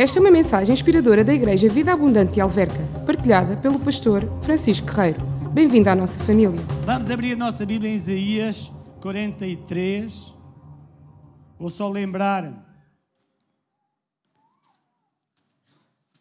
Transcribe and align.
Esta 0.00 0.18
é 0.18 0.20
uma 0.20 0.30
mensagem 0.30 0.72
inspiradora 0.72 1.22
da 1.22 1.34
Igreja 1.34 1.68
Vida 1.68 1.92
Abundante 1.92 2.32
de 2.32 2.40
Alverca, 2.40 2.82
partilhada 3.04 3.54
pelo 3.58 3.78
pastor 3.78 4.22
Francisco 4.40 4.86
Guerreiro. 4.86 5.20
Bem-vindo 5.52 5.90
à 5.90 5.94
nossa 5.94 6.18
família. 6.20 6.58
Vamos 6.86 7.10
abrir 7.10 7.34
a 7.34 7.36
nossa 7.36 7.66
Bíblia 7.66 7.90
em 7.90 7.96
Isaías 7.96 8.72
43. 9.02 10.32
Vou 11.58 11.68
só 11.68 11.86
lembrar 11.90 12.66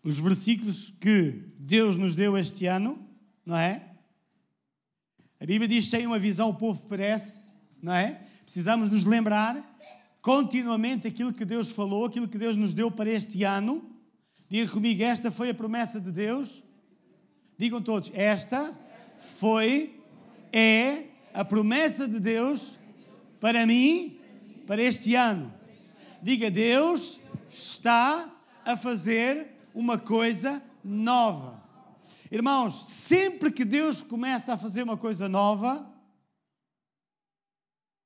os 0.04 0.20
versículos 0.20 0.94
que 1.00 1.46
Deus 1.58 1.96
nos 1.96 2.18
deu 2.18 2.38
este 2.38 2.66
ano, 2.66 3.00
não 3.46 3.56
é? 3.56 3.82
A 5.40 5.46
Bíblia 5.46 5.70
diz 5.70 5.86
que 5.86 5.92
tem 5.92 6.06
uma 6.06 6.20
visão, 6.20 6.50
o 6.50 6.56
povo 6.56 6.84
perece, 6.84 7.40
não 7.82 7.94
é? 7.94 8.24
Precisamos 8.44 8.90
nos 8.90 9.06
lembrar 9.06 9.79
continuamente 10.22 11.08
aquilo 11.08 11.34
que 11.34 11.46
Deus 11.46 11.72
falou, 11.72 12.06
aquilo 12.06 12.28
que 12.28 12.38
Deus 12.38 12.56
nos 12.56 12.74
deu 12.74 12.92
para 12.92 13.10
este 13.10 13.44
ano. 13.44 13.84
Diga 14.50 14.72
comigo, 14.72 15.04
esta 15.04 15.32
foi 15.32 15.50
a 15.50 15.54
promessa 15.54 16.00
de 16.00 16.12
Deus. 16.12 16.64
Digam 17.58 17.82
todos, 17.82 18.12
esta 18.14 18.74
foi, 19.18 20.00
é 20.52 21.04
a 21.34 21.44
promessa 21.44 22.08
de 22.08 22.20
Deus 22.20 22.80
para 23.40 23.66
mim, 23.66 24.18
para 24.66 24.82
este 24.82 25.16
ano. 25.16 25.54
Diga, 26.22 26.50
Deus 26.50 27.20
está 27.50 28.30
a 28.66 28.76
fazer 28.76 29.48
uma 29.74 29.98
coisa 29.98 30.62
nova. 30.84 31.62
Irmãos, 32.32 32.88
sempre 32.88 33.52
que 33.52 33.66
Deus 33.66 34.02
começa 34.02 34.54
a 34.54 34.58
fazer 34.58 34.84
uma 34.84 34.98
coisa 34.98 35.28
nova, 35.28 35.88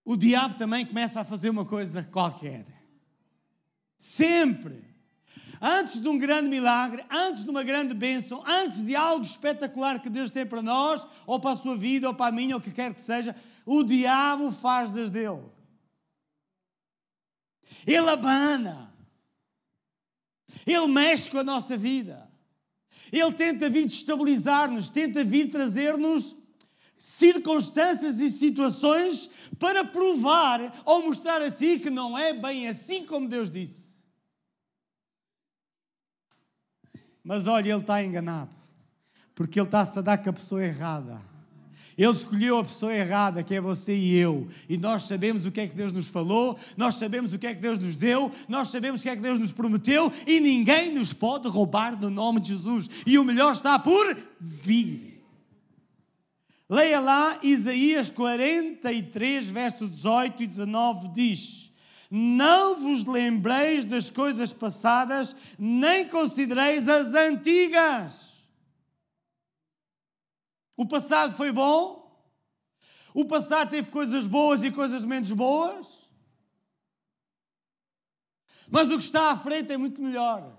o 0.05 0.17
diabo 0.17 0.55
também 0.55 0.85
começa 0.85 1.21
a 1.21 1.23
fazer 1.23 1.49
uma 1.49 1.66
coisa 1.66 2.03
qualquer. 2.03 2.66
Sempre. 3.98 4.94
Antes 5.61 6.02
de 6.02 6.07
um 6.09 6.17
grande 6.17 6.49
milagre, 6.49 7.05
antes 7.09 7.45
de 7.45 7.49
uma 7.49 7.63
grande 7.63 7.94
bênção, 7.94 8.44
antes 8.45 8.85
de 8.85 8.95
algo 8.97 9.25
espetacular 9.25 10.02
que 10.02 10.09
Deus 10.09 10.30
tem 10.30 10.45
para 10.45 10.61
nós, 10.61 11.08
ou 11.25 11.39
para 11.39 11.52
a 11.52 11.55
sua 11.55 11.77
vida, 11.77 12.09
ou 12.09 12.14
para 12.14 12.27
a 12.27 12.31
minha, 12.31 12.55
ou 12.55 12.59
o 12.59 12.64
que 12.64 12.72
quer 12.72 12.94
que 12.94 13.02
seja, 13.02 13.33
o 13.66 13.81
diabo 13.81 14.52
faz 14.52 14.92
das 14.92 15.09
dele. 15.09 15.44
Ele 17.88 18.09
abana. 18.09 18.94
Ele 20.66 20.88
mexe 20.88 21.30
com 21.30 21.38
a 21.38 21.44
nossa 21.44 21.77
vida. 21.77 22.30
Ele 23.09 23.31
tenta 23.31 23.70
vir 23.70 23.86
destabilizar-nos, 23.86 24.89
tenta 24.89 25.23
vir 25.23 25.49
trazer-nos 25.49 26.36
circunstâncias 26.97 28.19
e 28.19 28.30
situações 28.30 29.30
para 29.59 29.83
provar 29.83 30.81
ou 30.86 31.03
mostrar 31.03 31.41
a 31.41 31.52
si 31.52 31.80
que 31.80 31.89
não 31.89 32.17
é 32.17 32.33
bem 32.33 32.67
assim 32.67 33.05
como 33.05 33.27
Deus 33.27 33.52
disse. 33.52 33.94
Mas 37.23 37.47
olha, 37.47 37.71
ele 37.71 37.80
está 37.80 38.03
enganado, 38.03 38.52
porque 39.33 39.59
ele 39.59 39.67
está-se 39.67 39.97
a 39.97 40.02
dar 40.02 40.17
com 40.17 40.30
a 40.30 40.33
pessoa 40.33 40.64
errada. 40.64 41.21
Ele 41.97 42.11
escolheu 42.11 42.58
a 42.58 42.64
pessoa 42.64 42.94
errada, 42.94 43.44
que 43.44 43.53
é 43.53 43.61
você 43.61 43.95
e 43.95 44.16
eu. 44.16 44.47
E 44.67 44.77
nós 44.77 45.03
sabemos 45.03 45.45
o 45.45 45.52
que 45.52 45.61
é 45.61 45.67
que 45.67 45.75
Deus 45.75 45.94
nos 45.94 46.08
falou, 46.08 46.58
nós 46.75 46.95
sabemos 46.95 47.33
o 47.33 47.39
que 47.39 47.47
é 47.47 47.53
que 47.53 47.61
Deus 47.61 47.77
nos 47.77 47.95
deu, 47.95 48.31
nós 48.47 48.69
sabemos 48.69 49.02
o 49.02 49.03
que 49.03 49.09
é 49.09 49.16
que 49.16 49.21
Deus 49.21 49.39
nos 49.39 49.52
prometeu 49.52 50.11
e 50.25 50.39
ninguém 50.39 50.91
nos 50.91 51.14
pode 51.14 51.47
roubar 51.47 51.99
no 51.99 52.09
nome 52.09 52.39
de 52.39 52.49
Jesus. 52.49 52.89
E 53.05 53.17
o 53.19 53.23
melhor 53.23 53.53
está 53.53 53.77
por 53.77 54.17
vir. 54.39 55.12
Leia 56.69 57.00
lá 57.00 57.39
Isaías 57.44 58.09
43, 58.09 59.50
versos 59.50 59.89
18 59.89 60.44
e 60.44 60.47
19, 60.47 61.08
diz: 61.09 61.73
Não 62.09 62.75
vos 62.75 63.03
lembreis 63.05 63.86
das 63.86 64.09
coisas 64.09 64.53
passadas, 64.53 65.36
nem 65.59 66.08
considereis 66.08 66.88
as 66.88 67.14
antigas. 67.14 68.33
O 70.75 70.88
passado 70.88 71.36
foi 71.36 71.52
bom, 71.52 72.03
o 73.14 73.26
passado 73.26 73.70
teve 73.70 73.92
coisas 73.92 74.26
boas 74.26 74.64
e 74.64 74.71
coisas 74.71 75.05
menos 75.05 75.32
boas, 75.32 75.87
mas 78.70 78.89
o 78.89 78.98
que 78.98 79.04
está 79.04 79.32
à 79.32 79.37
frente 79.37 79.71
é 79.71 79.77
muito 79.77 80.02
melhor. 80.02 80.58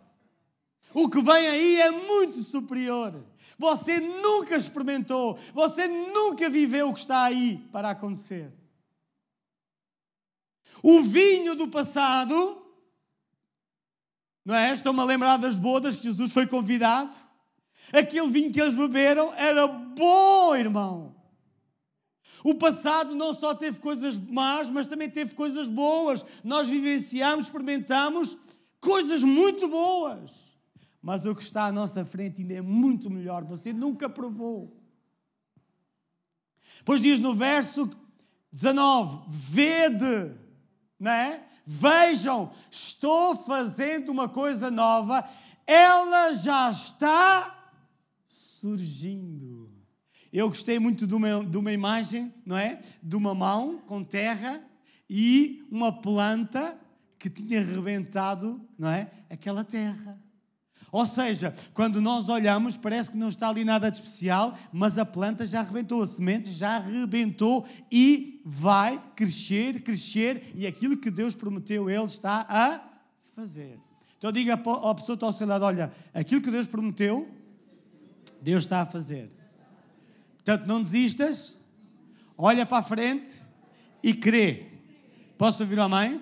O 0.93 1.11
que 1.11 1.21
vem 1.21 1.49
aí 1.49 1.81
é 1.81 1.91
muito 1.91 2.41
superior. 2.45 3.13
Você 3.59 4.01
nunca 4.01 4.57
experimentou, 4.57 5.39
você 5.53 5.87
nunca 5.87 6.49
viveu 6.51 6.89
o 6.89 6.95
que 6.95 7.01
está 7.01 7.25
aí 7.25 7.59
para 7.71 7.91
acontecer. 7.91 8.53
O 10.83 11.03
vinho 11.03 11.55
do 11.55 11.69
passado, 11.69 12.63
não 14.45 14.55
é? 14.55 14.75
Estão-me 14.75 15.01
a 15.01 15.05
lembrar 15.05 15.39
das 15.39 15.59
bodas 15.59 15.97
que 15.97 16.03
Jesus 16.03 16.33
foi 16.33 16.47
convidado. 16.47 17.17
Aquele 17.93 18.29
vinho 18.29 18.53
que 18.53 18.61
eles 18.61 18.75
beberam 18.75 19.33
era 19.35 19.67
bom, 19.67 20.55
irmão. 20.55 21.15
O 22.45 22.55
passado 22.57 23.15
não 23.15 23.35
só 23.35 23.55
teve 23.55 23.81
coisas 23.81 24.19
más, 24.19 24.69
mas 24.69 24.87
também 24.87 25.09
teve 25.09 25.35
coisas 25.35 25.67
boas. 25.67 26.27
Nós 26.45 26.69
vivenciamos, 26.69 27.47
experimentamos 27.47 28.37
coisas 28.79 29.23
muito 29.23 29.67
boas. 29.67 30.44
Mas 31.05 31.27
o 31.27 31.35
que 31.35 31.43
está 31.43 31.67
à 31.67 31.73
nossa 31.73 32.03
frente 32.03 32.41
ainda 32.41 32.55
é 32.55 32.63
muito 32.63 33.11
melhor. 33.11 33.45
Você 33.45 33.75
nunca 33.75 34.09
provou. 34.09 34.75
Pois 36.83 36.99
diz 36.99 37.21
no 37.21 37.35
verso 37.35 37.91
19: 38.51 39.27
Vede, 39.29 40.35
não 40.99 41.11
é? 41.11 41.47
Vejam, 41.67 42.51
estou 42.71 43.37
fazendo 43.37 44.09
uma 44.09 44.31
coisa 44.31 44.71
nova, 44.71 45.29
ela 45.67 46.33
já 46.33 46.71
está 46.71 47.71
surgindo. 48.27 49.71
Eu 50.33 50.49
gostei 50.49 50.79
muito 50.79 51.07
de 51.07 51.15
uma, 51.15 51.45
de 51.45 51.59
uma 51.59 51.71
imagem, 51.71 52.33
não 52.47 52.57
é? 52.57 52.81
De 53.03 53.15
uma 53.15 53.35
mão 53.35 53.77
com 53.77 54.03
terra 54.03 54.65
e 55.09 55.69
uma 55.71 55.93
planta 55.93 56.81
que 57.19 57.29
tinha 57.29 57.63
rebentado, 57.63 58.67
não 58.79 58.89
é? 58.89 59.11
Aquela 59.29 59.63
terra. 59.65 60.24
Ou 60.95 61.05
seja, 61.07 61.53
quando 61.73 62.01
nós 62.01 62.29
olhamos, 62.29 62.77
parece 62.77 63.11
que 63.11 63.17
não 63.17 63.29
está 63.29 63.49
ali 63.49 63.65
nada 63.65 63.91
de 63.91 63.97
especial, 63.97 64.57
mas 64.73 64.97
a 64.97 65.05
planta 65.05 65.45
já 65.45 65.59
arrebentou, 65.59 66.01
a 66.01 66.07
semente 66.07 66.53
já 66.53 66.77
arrebentou 66.77 67.67
e 67.91 68.41
vai 68.45 69.03
crescer, 69.17 69.83
crescer, 69.83 70.53
e 70.55 70.65
aquilo 70.69 70.97
que 70.97 71.11
Deus 71.11 71.35
prometeu, 71.35 71.91
Ele 71.91 72.05
está 72.05 72.47
a 72.49 72.81
fazer. 73.35 73.77
Então 74.17 74.31
diga 74.31 74.55
à 74.55 74.57
pessoa 74.57 74.95
que 74.95 75.13
está 75.15 75.27
ao 75.27 75.33
seu 75.33 75.49
lado: 75.49 75.65
olha, 75.65 75.93
aquilo 76.15 76.41
que 76.41 76.49
Deus 76.49 76.69
prometeu, 76.69 77.29
Deus 78.41 78.63
está 78.63 78.83
a 78.83 78.87
fazer. 78.87 79.29
Portanto, 80.37 80.65
não 80.65 80.81
desistas, 80.81 81.57
olha 82.39 82.65
para 82.65 82.79
a 82.79 82.83
frente 82.85 83.43
e 84.01 84.15
crê. 84.15 84.69
Posso 85.37 85.65
ouvir 85.65 85.81
a 85.81 85.89
mãe? 85.89 86.21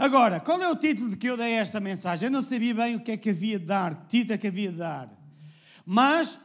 Agora, 0.00 0.40
qual 0.40 0.62
é 0.62 0.66
o 0.66 0.76
título 0.76 1.14
que 1.14 1.28
eu 1.28 1.36
dei 1.36 1.52
esta 1.52 1.78
mensagem? 1.78 2.26
Eu 2.26 2.30
não 2.30 2.42
sabia 2.42 2.74
bem 2.74 2.96
o 2.96 3.00
que 3.00 3.12
é 3.12 3.18
que 3.18 3.28
havia 3.28 3.58
de 3.58 3.66
dar, 3.66 4.06
título 4.06 4.32
é 4.32 4.38
que 4.38 4.46
havia 4.46 4.72
de 4.72 4.78
dar. 4.78 5.10
Mas 5.84 6.40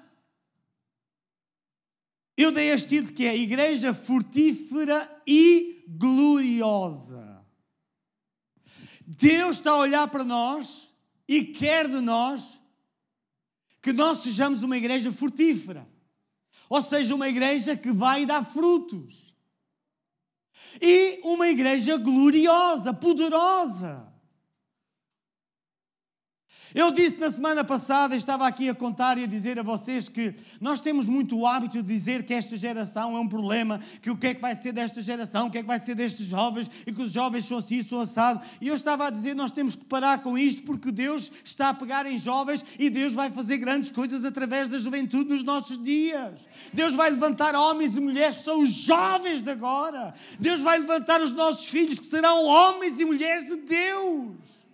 eu 2.36 2.52
dei 2.52 2.70
este 2.72 2.90
título 2.90 3.14
que 3.14 3.26
é 3.26 3.34
Igreja 3.34 3.94
Fortífera 3.94 5.10
e 5.26 5.86
Gloriosa. 5.88 7.46
Deus 9.08 9.56
está 9.56 9.72
a 9.72 9.78
olhar 9.78 10.10
para 10.10 10.26
nós 10.26 10.94
e 11.26 11.46
quer 11.46 11.88
de 11.88 12.02
nós 12.02 12.60
que 13.82 13.94
nós 13.94 14.18
sejamos 14.18 14.64
uma 14.64 14.76
igreja 14.76 15.14
fortífera. 15.14 15.88
Ou 16.68 16.82
seja, 16.82 17.16
uma 17.16 17.30
igreja 17.30 17.78
que 17.78 17.94
vai 17.94 18.26
dar 18.26 18.44
frutos 18.44 19.25
e 20.82 21.20
uma 21.24 21.48
igreja 21.48 21.98
gloriosa, 21.98 22.94
poderosa. 22.94 24.05
Eu 26.76 26.92
disse 26.92 27.18
na 27.22 27.32
semana 27.32 27.64
passada, 27.64 28.18
estava 28.18 28.46
aqui 28.46 28.68
a 28.68 28.76
contar 28.76 29.18
e 29.18 29.24
a 29.24 29.28
dizer 29.28 29.58
a 29.58 29.64
vocês 29.64 30.10
que 30.10 30.36
nós 30.60 30.82
temos 30.82 31.06
muito 31.06 31.38
o 31.38 31.48
hábito 31.48 31.82
de 31.82 31.88
dizer 31.88 32.26
que 32.26 32.34
esta 32.34 32.58
geração 32.58 33.16
é 33.16 33.20
um 33.22 33.30
problema, 33.30 33.80
que 34.02 34.12
o 34.12 34.18
que 34.18 34.28
é 34.28 34.34
que 34.34 34.42
vai 34.42 34.54
ser 34.56 34.74
desta 34.74 35.02
geração, 35.02 35.48
o 35.48 35.50
que 35.50 35.60
é 35.60 35.62
que 35.62 35.68
vai 35.68 35.80
ser 35.80 35.96
destes 35.96 36.26
jovens 36.26 36.70
e 36.86 36.92
que 36.92 37.02
os 37.02 37.14
jovens 37.14 37.46
são 37.46 37.60
assim, 37.60 37.82
são 37.82 38.02
assado. 38.02 38.46
E 38.60 38.68
eu 38.68 38.76
estava 38.76 39.08
a 39.08 39.10
dizer, 39.10 39.34
nós 39.38 39.52
temos 39.52 39.74
que 39.74 39.86
parar 39.86 40.22
com 40.22 40.38
isto 40.38 40.64
porque 40.64 40.92
Deus 40.92 41.32
está 41.46 41.70
a 41.70 41.74
pegar 41.74 42.06
em 42.06 42.18
jovens 42.18 42.66
e 42.78 42.90
Deus 42.90 43.14
vai 43.14 43.32
fazer 43.32 43.58
grandes 43.58 43.90
coisas 43.90 44.26
através 44.26 44.68
da 44.68 44.78
juventude 44.78 45.30
nos 45.30 45.46
nossos 45.46 45.82
dias. 45.82 46.42
Deus 46.74 46.92
vai 46.92 47.10
levantar 47.10 47.56
homens 47.56 47.96
e 47.96 48.02
mulheres 48.02 48.36
que 48.36 48.44
são 48.44 48.62
os 48.62 48.74
jovens 48.74 49.42
de 49.42 49.50
agora. 49.50 50.14
Deus 50.38 50.60
vai 50.60 50.78
levantar 50.78 51.22
os 51.22 51.32
nossos 51.32 51.70
filhos 51.70 52.00
que 52.00 52.06
serão 52.06 52.44
homens 52.44 53.00
e 53.00 53.06
mulheres 53.06 53.48
de 53.48 53.56
Deus. 53.62 54.65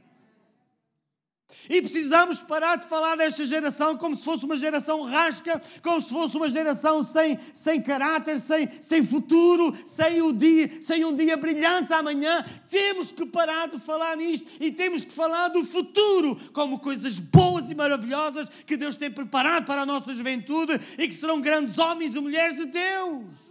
E 1.70 1.82
precisamos 1.82 2.40
parar 2.40 2.78
de 2.78 2.88
falar 2.88 3.16
desta 3.16 3.46
geração 3.46 3.98
como 3.98 4.16
se 4.16 4.24
fosse 4.24 4.46
uma 4.46 4.58
geração 4.58 5.04
rasca, 5.04 5.62
como 5.82 6.02
se 6.02 6.10
fosse 6.10 6.36
uma 6.36 6.50
geração 6.50 7.04
sem, 7.04 7.40
sem 7.54 7.82
caráter, 7.82 8.40
sem, 8.40 8.70
sem 8.82 9.04
futuro, 9.04 9.76
sem, 9.86 10.22
o 10.22 10.32
dia, 10.34 10.72
sem 10.82 11.06
um 11.06 11.16
dia 11.16 11.38
brilhante 11.38 11.94
amanhã. 11.94 12.46
Temos 12.70 13.12
que 13.12 13.26
parar 13.26 13.68
de 13.68 13.80
falar 13.80 14.18
nisto 14.18 14.48
e 14.60 14.72
temos 14.72 15.04
que 15.04 15.14
falar 15.14 15.50
do 15.50 15.64
futuro 15.64 16.36
como 16.54 16.80
coisas 16.80 17.20
boas 17.20 17.70
e 17.70 17.76
maravilhosas 17.76 18.50
que 18.66 18.78
Deus 18.78 18.96
tem 18.96 19.12
preparado 19.12 19.66
para 19.66 19.82
a 19.82 19.86
nossa 19.86 20.14
juventude 20.14 20.80
e 20.98 21.08
que 21.08 21.14
serão 21.14 21.42
grandes 21.42 21.78
homens 21.78 22.16
e 22.16 22.20
mulheres 22.20 22.56
de 22.56 22.66
Deus. 22.66 23.51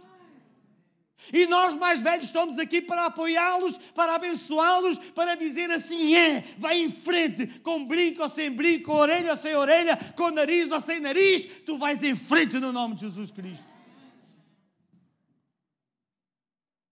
E 1.33 1.45
nós, 1.45 1.75
mais 1.75 2.01
velhos, 2.01 2.25
estamos 2.25 2.57
aqui 2.57 2.81
para 2.81 3.05
apoiá-los, 3.05 3.77
para 3.93 4.15
abençoá-los, 4.15 4.97
para 5.13 5.35
dizer 5.35 5.69
assim 5.71 6.15
é, 6.15 6.43
vai 6.57 6.79
em 6.79 6.91
frente, 6.91 7.47
com 7.59 7.85
brinco 7.85 8.23
ou 8.23 8.29
sem 8.29 8.51
brinco, 8.51 8.91
orelha 8.91 9.31
ou 9.31 9.37
sem 9.37 9.55
orelha, 9.55 9.97
com 10.15 10.29
nariz 10.31 10.71
ou 10.71 10.79
sem 10.81 10.99
nariz, 10.99 11.47
tu 11.65 11.77
vais 11.77 12.03
em 12.03 12.15
frente 12.15 12.59
no 12.59 12.71
nome 12.73 12.95
de 12.95 13.01
Jesus 13.01 13.31
Cristo. 13.31 13.70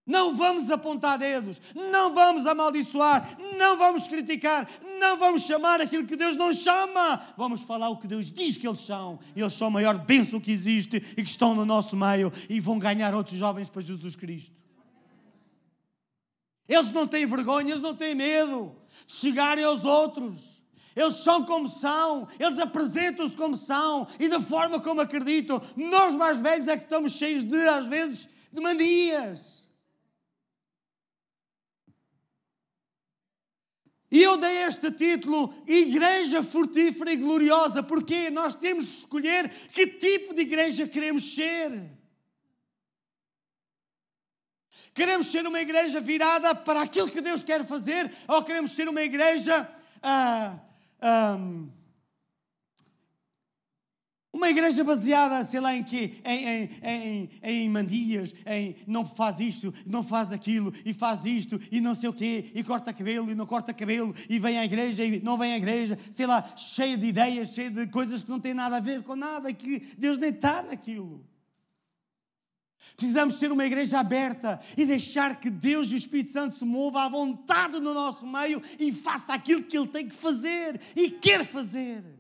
Não 0.09 0.35
vamos 0.35 0.71
apontar 0.71 1.19
dedos, 1.19 1.61
não 1.75 2.15
vamos 2.15 2.47
amaldiçoar, 2.47 3.29
não 3.59 3.77
vamos 3.77 4.07
criticar, 4.07 4.67
não 5.00 5.17
vamos 5.17 5.44
chamar 5.44 5.79
aquilo 5.79 6.07
que 6.07 6.15
Deus 6.15 6.35
não 6.35 6.51
chama. 6.51 7.21
Vamos 7.38 7.61
falar 7.61 7.89
o 7.89 7.97
que 7.97 8.07
Deus 8.07 8.25
diz 8.31 8.57
que 8.57 8.67
eles 8.67 8.79
são. 8.79 9.19
Eles 9.35 9.53
são 9.53 9.67
a 9.67 9.69
maior 9.69 10.00
bênção 10.00 10.39
que 10.39 10.51
existe 10.51 10.97
e 11.15 11.23
que 11.23 11.29
estão 11.29 11.53
no 11.53 11.63
nosso 11.63 11.95
meio 11.95 12.33
e 12.50 12.59
vão 12.59 12.79
ganhar 12.79 13.13
outros 13.13 13.38
jovens 13.38 13.69
para 13.69 13.83
Jesus 13.83 14.15
Cristo. 14.15 14.56
Eles 16.67 16.89
não 16.89 17.07
têm 17.07 17.27
vergonha, 17.27 17.69
eles 17.69 17.81
não 17.81 17.94
têm 17.94 18.15
medo 18.15 18.75
de 19.06 19.13
chegarem 19.13 19.63
aos 19.63 19.83
outros. 19.83 20.59
Eles 20.95 21.17
são 21.17 21.45
como 21.45 21.69
são, 21.69 22.27
eles 22.39 22.57
apresentam-se 22.57 23.35
como 23.35 23.56
são 23.56 24.07
e 24.19 24.27
da 24.27 24.39
forma 24.39 24.81
como 24.81 25.01
acreditam. 25.01 25.61
Nós 25.77 26.15
mais 26.15 26.39
velhos 26.39 26.67
é 26.67 26.75
que 26.75 26.85
estamos 26.85 27.13
cheios 27.13 27.44
de, 27.44 27.67
às 27.67 27.85
vezes, 27.85 28.27
de 28.51 28.59
manias. 28.59 29.58
E 34.11 34.23
eu 34.23 34.38
dei 34.38 34.63
este 34.63 34.91
título 34.91 35.53
Igreja 35.67 36.41
Frutífera 36.41 37.11
e 37.11 37.17
Gloriosa, 37.17 37.83
porque 37.83 38.31
nós 38.31 38.56
temos 38.56 38.85
de 38.85 38.97
escolher 38.97 39.50
que 39.71 39.85
tipo 39.85 40.33
de 40.33 40.41
igreja 40.41 40.88
queremos 40.88 41.35
ser. 41.35 41.91
Queremos 44.94 45.27
ser 45.27 45.45
uma 45.45 45.61
igreja 45.61 46.01
virada 46.01 46.56
para 46.56 46.81
aquilo 46.81 47.09
que 47.09 47.21
Deus 47.21 47.44
quer 47.44 47.65
fazer, 47.65 48.11
ou 48.27 48.44
queremos 48.44 48.71
ser 48.71 48.89
uma 48.89 49.01
igreja. 49.01 49.69
Ah, 50.01 50.59
ah, 51.00 51.38
uma 54.39 54.50
igreja 54.50 54.86
baseada, 54.86 55.44
sei 55.44 55.59
lá 55.59 55.75
em 55.75 55.83
quê? 55.83 56.13
Em, 56.24 56.47
em, 56.47 56.69
em, 56.81 57.30
em 57.44 57.69
mandias, 57.69 58.33
em 58.45 58.75
não 58.88 59.06
faz 59.06 59.39
isto, 59.41 59.74
não 59.86 60.01
faz 60.01 60.31
aquilo, 60.31 60.74
e 60.86 60.94
faz 60.94 61.25
isto, 61.25 61.59
e 61.69 61.81
não 61.81 61.94
sei 61.94 62.07
o 62.07 62.13
quê, 62.13 62.50
e 62.56 62.63
corta 62.63 62.94
cabelo, 62.94 63.30
e 63.30 63.36
não 63.36 63.45
corta 63.45 63.74
cabelo, 63.74 64.15
e 64.30 64.39
vem 64.39 64.57
à 64.57 64.63
igreja, 64.63 65.03
e 65.03 65.21
não 65.21 65.38
vem 65.38 65.51
à 65.51 65.57
igreja, 65.57 66.00
sei 66.09 66.25
lá, 66.25 66.53
cheia 66.56 66.97
de 66.97 67.06
ideias, 67.06 67.50
cheia 67.50 67.69
de 67.69 67.88
coisas 67.88 68.24
que 68.24 68.30
não 68.30 68.39
têm 68.39 68.53
nada 68.53 68.77
a 68.77 68.80
ver 68.80 69.03
com 69.03 69.15
nada, 69.15 69.53
que 69.53 69.80
Deus 69.97 70.18
nem 70.18 70.30
está 70.30 70.63
naquilo. 70.63 71.21
Precisamos 72.95 73.38
ter 73.38 73.51
uma 73.51 73.65
igreja 73.65 74.00
aberta 74.00 74.59
e 74.77 74.85
deixar 74.85 75.39
que 75.39 75.50
Deus 75.50 75.92
e 75.92 75.95
o 75.95 75.97
Espírito 75.97 76.30
Santo 76.31 76.56
se 76.56 76.63
mova 76.63 77.03
à 77.03 77.09
vontade 77.09 77.80
no 77.80 77.94
nosso 77.94 78.25
meio 78.25 78.62
e 78.80 78.92
faça 78.94 79.33
aquilo 79.33 79.63
que 79.63 79.77
Ele 79.77 79.88
tem 79.88 80.07
que 80.07 80.15
fazer 80.15 80.80
e 80.95 81.12
quer 81.12 81.45
fazer. 81.45 82.19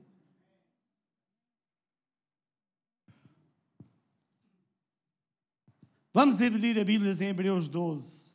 Vamos 6.11 6.41
abrir 6.41 6.79
a 6.79 6.83
Bíblia 6.83 7.13
em 7.13 7.27
Hebreus 7.27 7.69
12. 7.69 8.33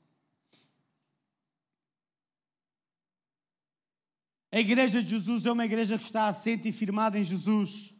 A 4.52 4.60
igreja 4.60 5.02
de 5.02 5.10
Jesus 5.10 5.44
é 5.44 5.50
uma 5.50 5.64
igreja 5.64 5.98
que 5.98 6.04
está 6.04 6.28
assente 6.28 6.68
e 6.68 6.72
firmada 6.72 7.18
em 7.18 7.24
Jesus. 7.24 7.92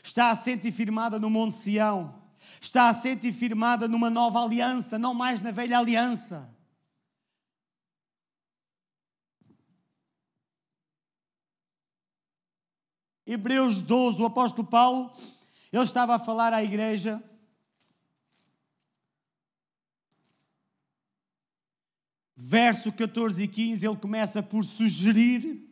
Está 0.00 0.30
assente 0.30 0.68
e 0.68 0.72
firmada 0.72 1.18
no 1.18 1.28
Monte 1.28 1.56
Sião. 1.56 2.22
Está 2.60 2.88
assente 2.88 3.26
e 3.26 3.32
firmada 3.32 3.88
numa 3.88 4.08
nova 4.08 4.40
aliança, 4.40 4.96
não 4.96 5.12
mais 5.12 5.40
na 5.40 5.50
velha 5.50 5.76
aliança. 5.76 6.56
Hebreus 13.26 13.80
12, 13.80 14.22
o 14.22 14.26
apóstolo 14.26 14.66
Paulo, 14.66 15.12
ele 15.72 15.82
estava 15.82 16.14
a 16.14 16.18
falar 16.20 16.52
à 16.52 16.62
igreja 16.62 17.22
verso 22.40 22.92
14 22.92 23.42
e 23.42 23.48
15, 23.48 23.84
ele 23.84 23.96
começa 23.96 24.40
por 24.40 24.64
sugerir, 24.64 25.68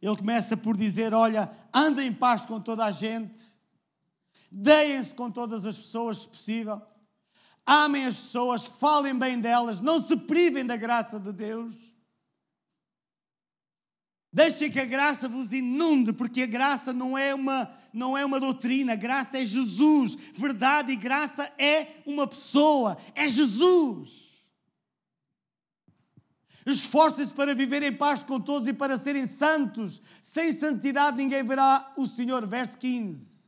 ele 0.00 0.16
começa 0.16 0.56
por 0.56 0.74
dizer: 0.74 1.12
Olha, 1.12 1.52
andem 1.72 2.08
em 2.08 2.14
paz 2.14 2.46
com 2.46 2.58
toda 2.58 2.86
a 2.86 2.90
gente, 2.90 3.38
deem-se 4.50 5.14
com 5.14 5.30
todas 5.30 5.66
as 5.66 5.76
pessoas, 5.76 6.22
se 6.22 6.28
possível, 6.28 6.80
amem 7.66 8.06
as 8.06 8.16
pessoas, 8.16 8.64
falem 8.64 9.14
bem 9.14 9.38
delas, 9.38 9.80
não 9.80 10.00
se 10.00 10.16
privem 10.16 10.64
da 10.64 10.76
graça 10.76 11.20
de 11.20 11.30
Deus. 11.30 11.92
Deixem 14.32 14.70
que 14.70 14.80
a 14.80 14.86
graça 14.86 15.28
vos 15.28 15.52
inunde, 15.52 16.10
porque 16.10 16.44
a 16.44 16.46
graça 16.46 16.90
não 16.90 17.18
é 17.18 17.34
uma, 17.34 17.70
não 17.92 18.16
é 18.16 18.24
uma 18.24 18.40
doutrina, 18.40 18.94
a 18.94 18.96
graça 18.96 19.36
é 19.36 19.44
Jesus. 19.44 20.16
Verdade 20.34 20.90
e 20.90 20.96
graça 20.96 21.52
é 21.58 22.00
uma 22.06 22.26
pessoa, 22.26 22.96
é 23.14 23.28
Jesus. 23.28 24.31
Esforcem-se 26.64 27.32
para 27.32 27.54
viver 27.54 27.82
em 27.82 27.92
paz 27.92 28.22
com 28.22 28.40
todos 28.40 28.68
e 28.68 28.72
para 28.72 28.96
serem 28.96 29.26
santos. 29.26 30.00
Sem 30.22 30.52
santidade 30.52 31.16
ninguém 31.16 31.42
verá 31.42 31.92
o 31.96 32.06
Senhor. 32.06 32.46
Verso 32.46 32.78
15. 32.78 33.42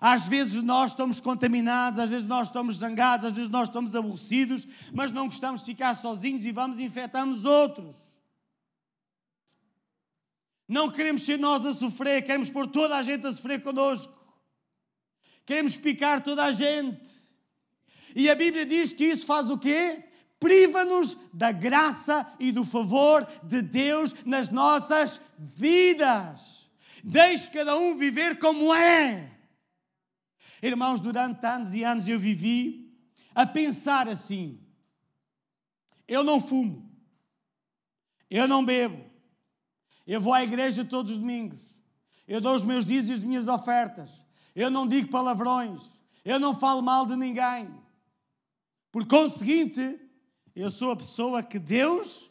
Às 0.00 0.28
vezes 0.28 0.62
nós 0.62 0.92
estamos 0.92 1.18
contaminados, 1.18 1.98
às 1.98 2.08
vezes 2.10 2.26
nós 2.26 2.48
estamos 2.48 2.76
zangados, 2.76 3.26
às 3.26 3.32
vezes 3.32 3.48
nós 3.48 3.68
estamos 3.68 3.96
aborrecidos, 3.96 4.68
mas 4.92 5.10
não 5.10 5.24
gostamos 5.26 5.60
de 5.60 5.66
ficar 5.66 5.94
sozinhos 5.94 6.44
e 6.44 6.52
vamos 6.52 6.78
e 6.78 6.84
infectamos 6.84 7.46
outros. 7.46 8.07
Não 10.68 10.90
queremos 10.90 11.22
ser 11.22 11.38
nós 11.38 11.64
a 11.64 11.72
sofrer, 11.72 12.22
queremos 12.22 12.50
pôr 12.50 12.66
toda 12.66 12.96
a 12.96 13.02
gente 13.02 13.26
a 13.26 13.32
sofrer 13.32 13.62
connosco. 13.62 14.12
Queremos 15.46 15.78
picar 15.78 16.22
toda 16.22 16.44
a 16.44 16.52
gente. 16.52 17.08
E 18.14 18.28
a 18.28 18.34
Bíblia 18.34 18.66
diz 18.66 18.92
que 18.92 19.06
isso 19.06 19.24
faz 19.24 19.48
o 19.48 19.56
quê? 19.56 20.04
Priva-nos 20.38 21.16
da 21.32 21.50
graça 21.50 22.30
e 22.38 22.52
do 22.52 22.64
favor 22.64 23.26
de 23.42 23.62
Deus 23.62 24.14
nas 24.26 24.50
nossas 24.50 25.20
vidas. 25.38 26.68
Deixe 27.02 27.48
cada 27.50 27.76
um 27.78 27.96
viver 27.96 28.38
como 28.38 28.74
é. 28.74 29.32
Irmãos, 30.62 31.00
durante 31.00 31.44
anos 31.46 31.72
e 31.72 31.82
anos 31.82 32.06
eu 32.06 32.18
vivi 32.18 32.92
a 33.34 33.46
pensar 33.46 34.08
assim: 34.08 34.60
eu 36.06 36.22
não 36.22 36.40
fumo, 36.40 36.92
eu 38.30 38.46
não 38.46 38.64
bebo, 38.64 39.07
eu 40.08 40.22
vou 40.22 40.32
à 40.32 40.42
igreja 40.42 40.86
todos 40.86 41.12
os 41.12 41.18
domingos. 41.18 41.78
Eu 42.26 42.40
dou 42.40 42.54
os 42.54 42.62
meus 42.62 42.86
dias 42.86 43.08
e 43.08 43.12
as 43.12 43.22
minhas 43.22 43.46
ofertas. 43.46 44.24
Eu 44.54 44.70
não 44.70 44.88
digo 44.88 45.10
palavrões. 45.10 45.82
Eu 46.24 46.40
não 46.40 46.58
falo 46.58 46.80
mal 46.80 47.04
de 47.04 47.14
ninguém. 47.14 47.68
Por 48.90 49.06
conseguinte, 49.06 50.00
eu 50.56 50.70
sou 50.70 50.92
a 50.92 50.96
pessoa 50.96 51.42
que 51.42 51.58
Deus 51.58 52.30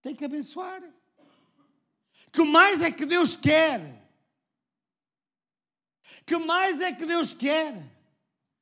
tem 0.00 0.16
que 0.16 0.24
abençoar. 0.24 0.82
Que 2.32 2.42
mais 2.42 2.80
é 2.80 2.90
que 2.90 3.04
Deus 3.04 3.36
quer? 3.36 4.00
Que 6.24 6.38
mais 6.38 6.80
é 6.80 6.94
que 6.94 7.04
Deus 7.04 7.34
quer? 7.34 7.90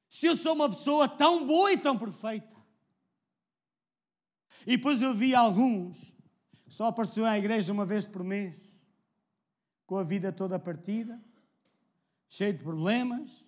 Se 0.09 0.27
eu 0.27 0.37
sou 0.37 0.55
uma 0.55 0.69
pessoa 0.69 1.09
tão 1.09 1.47
boa 1.47 1.73
e 1.73 1.79
tão 1.79 1.97
perfeita. 1.97 2.57
E 4.67 4.77
depois 4.77 5.00
eu 5.00 5.15
vi 5.15 5.37
alguns 5.37 6.18
só 6.69 6.87
apareceu 6.87 7.25
à 7.25 7.39
igreja 7.39 7.73
uma 7.73 7.87
vez 7.87 8.07
por 8.07 8.23
mês, 8.23 8.77
com 9.87 9.97
a 9.97 10.05
vida 10.05 10.33
toda 10.33 10.59
partida, 10.59 11.21
cheio 12.29 12.53
de 12.53 12.63
problemas, 12.63 13.45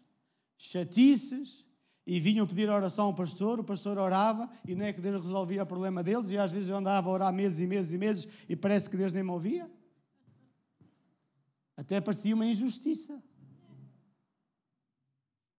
chatices, 0.56 1.64
e 2.06 2.18
vinham 2.18 2.46
pedir 2.46 2.68
oração 2.68 3.06
ao 3.06 3.14
pastor, 3.14 3.60
o 3.60 3.64
pastor 3.64 3.98
orava, 3.98 4.50
e 4.66 4.74
não 4.74 4.86
é 4.86 4.92
que 4.92 5.00
Deus 5.00 5.24
resolvia 5.24 5.62
o 5.62 5.66
problema 5.66 6.02
deles, 6.02 6.30
e 6.30 6.38
às 6.38 6.50
vezes 6.50 6.68
eu 6.68 6.76
andava 6.76 7.08
a 7.08 7.12
orar 7.12 7.32
meses 7.32 7.60
e 7.60 7.66
meses 7.66 7.92
e 7.92 7.98
meses, 7.98 8.28
e 8.48 8.56
parece 8.56 8.88
que 8.90 8.96
Deus 8.96 9.12
nem 9.12 9.22
me 9.22 9.30
ouvia. 9.30 9.70
Até 11.76 12.00
parecia 12.00 12.34
uma 12.34 12.46
injustiça. 12.46 13.22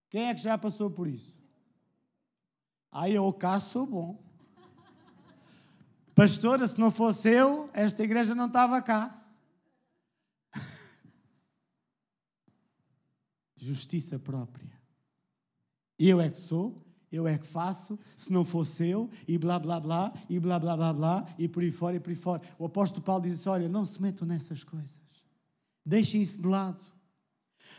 Quem 0.09 0.23
é 0.23 0.35
que 0.35 0.41
já 0.41 0.57
passou 0.57 0.91
por 0.91 1.07
isso? 1.07 1.35
Ah, 2.91 3.09
eu 3.09 3.31
cá 3.31 3.59
sou 3.59 3.85
bom. 3.85 4.30
Pastora, 6.21 6.67
se 6.67 6.79
não 6.79 6.91
fosse 6.91 7.31
eu, 7.31 7.67
esta 7.73 8.03
igreja 8.03 8.35
não 8.35 8.45
estava 8.45 8.79
cá. 8.79 9.19
Justiça 13.57 14.19
própria. 14.19 14.71
Eu 15.97 16.21
é 16.21 16.29
que 16.29 16.37
sou, 16.37 16.85
eu 17.11 17.27
é 17.27 17.39
que 17.39 17.47
faço, 17.47 17.97
se 18.15 18.31
não 18.31 18.45
fosse 18.45 18.87
eu, 18.87 19.09
e 19.27 19.35
blá 19.35 19.57
blá 19.57 19.79
blá, 19.79 20.13
e 20.29 20.39
blá 20.39 20.59
blá 20.59 20.77
blá 20.77 20.93
blá, 20.93 21.27
e 21.39 21.47
por 21.47 21.63
aí 21.63 21.71
fora, 21.71 21.95
e 21.95 21.99
por 21.99 22.11
aí 22.11 22.15
fora. 22.15 22.43
O 22.59 22.65
apóstolo 22.67 23.01
Paulo 23.01 23.23
diz: 23.23 23.47
Olha, 23.47 23.67
não 23.67 23.83
se 23.83 23.99
metam 23.99 24.27
nessas 24.27 24.63
coisas, 24.63 25.01
deixem 25.83 26.21
isso 26.21 26.39
de 26.39 26.47
lado. 26.47 26.83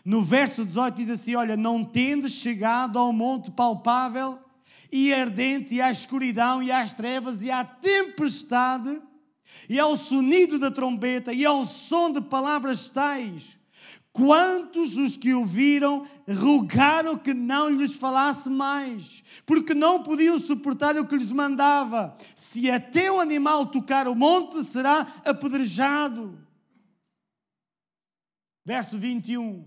No 0.04 0.20
verso 0.20 0.66
18 0.66 0.96
diz 0.96 1.10
assim: 1.10 1.36
Olha, 1.36 1.56
não 1.56 1.84
tendes 1.84 2.32
chegado 2.32 2.98
ao 2.98 3.12
monte 3.12 3.52
palpável 3.52 4.41
e 4.90 5.12
ardente, 5.12 5.74
e 5.76 5.80
à 5.80 5.90
escuridão, 5.90 6.62
e 6.62 6.70
às 6.70 6.92
trevas, 6.92 7.42
e 7.42 7.50
à 7.50 7.64
tempestade, 7.64 9.00
e 9.68 9.78
ao 9.78 9.96
sonido 9.96 10.58
da 10.58 10.70
trombeta, 10.70 11.32
e 11.32 11.44
ao 11.44 11.66
som 11.66 12.10
de 12.12 12.20
palavras 12.20 12.88
tais 12.88 13.58
Quantos 14.12 14.98
os 14.98 15.16
que 15.16 15.32
ouviram 15.32 16.06
rogaram 16.28 17.16
que 17.16 17.32
não 17.32 17.70
lhes 17.70 17.96
falasse 17.96 18.50
mais, 18.50 19.24
porque 19.46 19.72
não 19.72 20.02
podiam 20.02 20.38
suportar 20.38 20.98
o 20.98 21.06
que 21.06 21.16
lhes 21.16 21.32
mandava. 21.32 22.14
Se 22.36 22.70
até 22.70 23.10
o 23.10 23.18
animal 23.18 23.66
tocar 23.66 24.06
o 24.06 24.14
monte, 24.14 24.62
será 24.64 25.00
apedrejado. 25.24 26.38
Verso 28.66 28.98
21. 28.98 29.66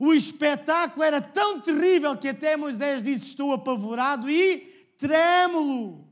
O 0.00 0.14
espetáculo 0.14 1.04
era 1.04 1.20
tão 1.20 1.60
terrível 1.60 2.16
que 2.16 2.28
até 2.28 2.56
Moisés 2.56 3.02
disse: 3.02 3.28
Estou 3.28 3.52
apavorado 3.52 4.30
e 4.30 4.60
trêmulo. 4.98 6.08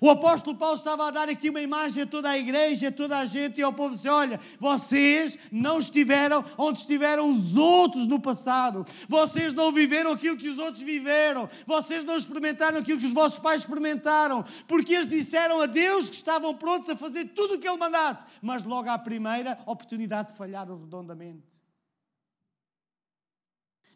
O 0.00 0.08
apóstolo 0.08 0.56
Paulo 0.56 0.76
estava 0.76 1.08
a 1.08 1.10
dar 1.10 1.28
aqui 1.28 1.50
uma 1.50 1.60
imagem 1.60 2.02
a 2.02 2.06
toda 2.06 2.28
a 2.28 2.38
igreja, 2.38 2.88
a 2.88 2.92
toda 2.92 3.18
a 3.18 3.24
gente 3.24 3.58
e 3.58 3.62
ao 3.62 3.72
povo 3.72 3.94
assim: 3.94 4.08
olha, 4.08 4.38
vocês 4.60 5.36
não 5.50 5.80
estiveram 5.80 6.44
onde 6.56 6.78
estiveram 6.78 7.34
os 7.34 7.56
outros 7.56 8.06
no 8.06 8.20
passado, 8.20 8.86
vocês 9.08 9.52
não 9.52 9.72
viveram 9.72 10.12
aquilo 10.12 10.36
que 10.36 10.48
os 10.48 10.58
outros 10.58 10.82
viveram, 10.82 11.48
vocês 11.66 12.04
não 12.04 12.16
experimentaram 12.16 12.78
aquilo 12.78 13.00
que 13.00 13.06
os 13.06 13.12
vossos 13.12 13.38
pais 13.38 13.62
experimentaram, 13.62 14.44
porque 14.68 14.94
eles 14.94 15.08
disseram 15.08 15.60
a 15.60 15.66
Deus 15.66 16.08
que 16.08 16.16
estavam 16.16 16.54
prontos 16.54 16.88
a 16.88 16.94
fazer 16.94 17.24
tudo 17.30 17.54
o 17.54 17.58
que 17.58 17.68
Ele 17.68 17.78
mandasse, 17.78 18.24
mas 18.40 18.62
logo 18.62 18.88
à 18.88 18.98
primeira 18.98 19.58
oportunidade 19.66 20.36
falharam 20.36 20.78
redondamente. 20.78 21.59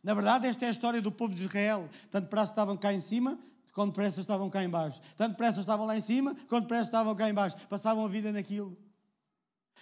Na 0.04 0.12
verdade, 0.12 0.46
esta 0.46 0.66
é 0.66 0.68
a 0.68 0.70
história 0.70 1.00
do 1.00 1.10
povo 1.10 1.34
de 1.34 1.42
Israel. 1.42 1.88
Tanto 2.10 2.28
para 2.28 2.44
estavam 2.44 2.76
cá 2.76 2.92
em 2.92 3.00
cima, 3.00 3.38
quando 3.72 3.88
depressa 3.88 4.20
estavam 4.20 4.50
cá 4.50 4.62
embaixo. 4.62 5.00
Tanto 5.16 5.30
depressa 5.30 5.60
estavam 5.60 5.86
lá 5.86 5.96
em 5.96 6.00
cima, 6.00 6.36
quando 6.46 6.64
depressa 6.64 6.84
estavam 6.84 7.16
cá 7.16 7.28
embaixo. 7.28 7.56
Passavam 7.68 8.04
a 8.04 8.08
vida 8.08 8.30
naquilo. 8.30 8.76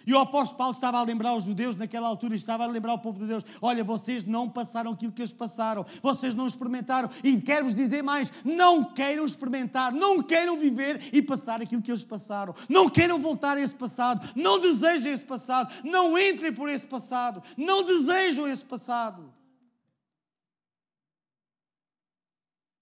E 0.07 0.13
o 0.13 0.19
apóstolo 0.19 0.57
Paulo 0.57 0.73
estava 0.73 0.97
a 0.97 1.03
lembrar 1.03 1.35
os 1.35 1.43
judeus 1.43 1.75
naquela 1.75 2.07
altura, 2.07 2.35
estava 2.35 2.63
a 2.63 2.67
lembrar 2.67 2.93
o 2.93 2.99
povo 2.99 3.19
de 3.19 3.27
Deus: 3.27 3.45
olha, 3.61 3.83
vocês 3.83 4.25
não 4.25 4.49
passaram 4.49 4.91
aquilo 4.91 5.11
que 5.11 5.21
eles 5.21 5.31
passaram, 5.31 5.85
vocês 6.01 6.33
não 6.33 6.47
experimentaram, 6.47 7.09
e 7.23 7.39
quero-vos 7.39 7.75
dizer 7.75 8.01
mais: 8.01 8.31
não 8.43 8.83
queiram 8.83 9.25
experimentar, 9.25 9.91
não 9.91 10.21
queiram 10.21 10.57
viver 10.57 10.99
e 11.13 11.21
passar 11.21 11.61
aquilo 11.61 11.81
que 11.81 11.91
eles 11.91 12.03
passaram, 12.03 12.55
não 12.67 12.89
queiram 12.89 13.19
voltar 13.19 13.57
a 13.57 13.61
esse 13.61 13.75
passado, 13.75 14.27
não 14.35 14.59
desejem 14.59 15.13
esse 15.13 15.25
passado, 15.25 15.73
não 15.83 16.17
entrem 16.17 16.51
por 16.51 16.67
esse 16.69 16.87
passado, 16.87 17.41
não 17.55 17.83
desejam 17.83 18.47
esse 18.47 18.65
passado. 18.65 19.31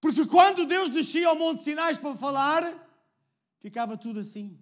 Porque 0.02 0.26
quando 0.26 0.66
Deus 0.66 0.90
descia 0.90 1.28
ao 1.28 1.36
Monte 1.36 1.62
Sinais 1.62 1.96
para 1.96 2.16
falar, 2.16 2.74
ficava 3.60 3.96
tudo 3.96 4.18
assim. 4.18 4.58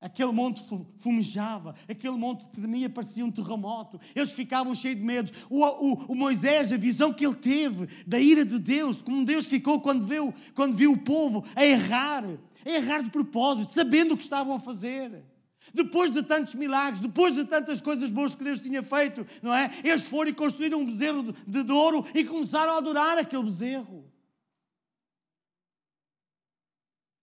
Aquele 0.00 0.30
monte 0.30 0.62
fumejava, 0.98 1.74
aquele 1.88 2.16
monte 2.16 2.46
tremia, 2.50 2.88
parecia 2.88 3.24
um 3.24 3.32
terremoto. 3.32 3.98
Eles 4.14 4.30
ficavam 4.30 4.76
cheios 4.76 4.98
de 4.98 5.04
medo. 5.04 5.32
O, 5.50 5.64
o, 5.64 5.94
o, 6.12 6.14
Moisés, 6.14 6.72
a 6.72 6.76
visão 6.76 7.12
que 7.12 7.26
ele 7.26 7.34
teve 7.34 7.88
da 8.06 8.20
ira 8.20 8.44
de 8.44 8.60
Deus, 8.60 8.96
de 8.96 9.02
como 9.02 9.24
Deus 9.24 9.46
ficou 9.46 9.80
quando 9.80 10.06
viu, 10.06 10.32
quando 10.54 10.76
viu 10.76 10.92
o 10.92 10.98
povo 10.98 11.44
a 11.56 11.64
errar, 11.64 12.24
a 12.24 12.70
errar 12.70 13.02
de 13.02 13.10
propósito, 13.10 13.72
sabendo 13.72 14.14
o 14.14 14.16
que 14.16 14.22
estavam 14.22 14.54
a 14.54 14.60
fazer. 14.60 15.24
Depois 15.74 16.10
de 16.10 16.22
tantos 16.22 16.54
milagres, 16.54 17.00
depois 17.00 17.34
de 17.34 17.44
tantas 17.44 17.80
coisas 17.80 18.10
boas 18.10 18.34
que 18.34 18.44
Deus 18.44 18.60
tinha 18.60 18.82
feito, 18.82 19.26
não 19.42 19.54
é? 19.54 19.70
Eles 19.84 20.06
foram 20.06 20.30
e 20.30 20.34
construíram 20.34 20.80
um 20.80 20.86
bezerro 20.86 21.32
de, 21.46 21.72
ouro 21.72 22.06
e 22.14 22.24
começaram 22.24 22.72
a 22.74 22.78
adorar 22.78 23.18
aquele 23.18 23.42
bezerro. 23.42 24.10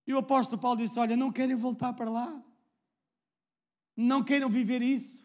E 0.05 0.13
o 0.13 0.17
apóstolo 0.17 0.62
Paulo 0.62 0.77
disse: 0.77 1.00
Olha, 1.00 1.15
não 1.15 1.31
querem 1.31 1.55
voltar 1.55 1.93
para 1.93 2.09
lá, 2.09 2.43
não 3.95 4.23
queiram 4.23 4.50
viver 4.50 4.81
isso. 4.81 5.23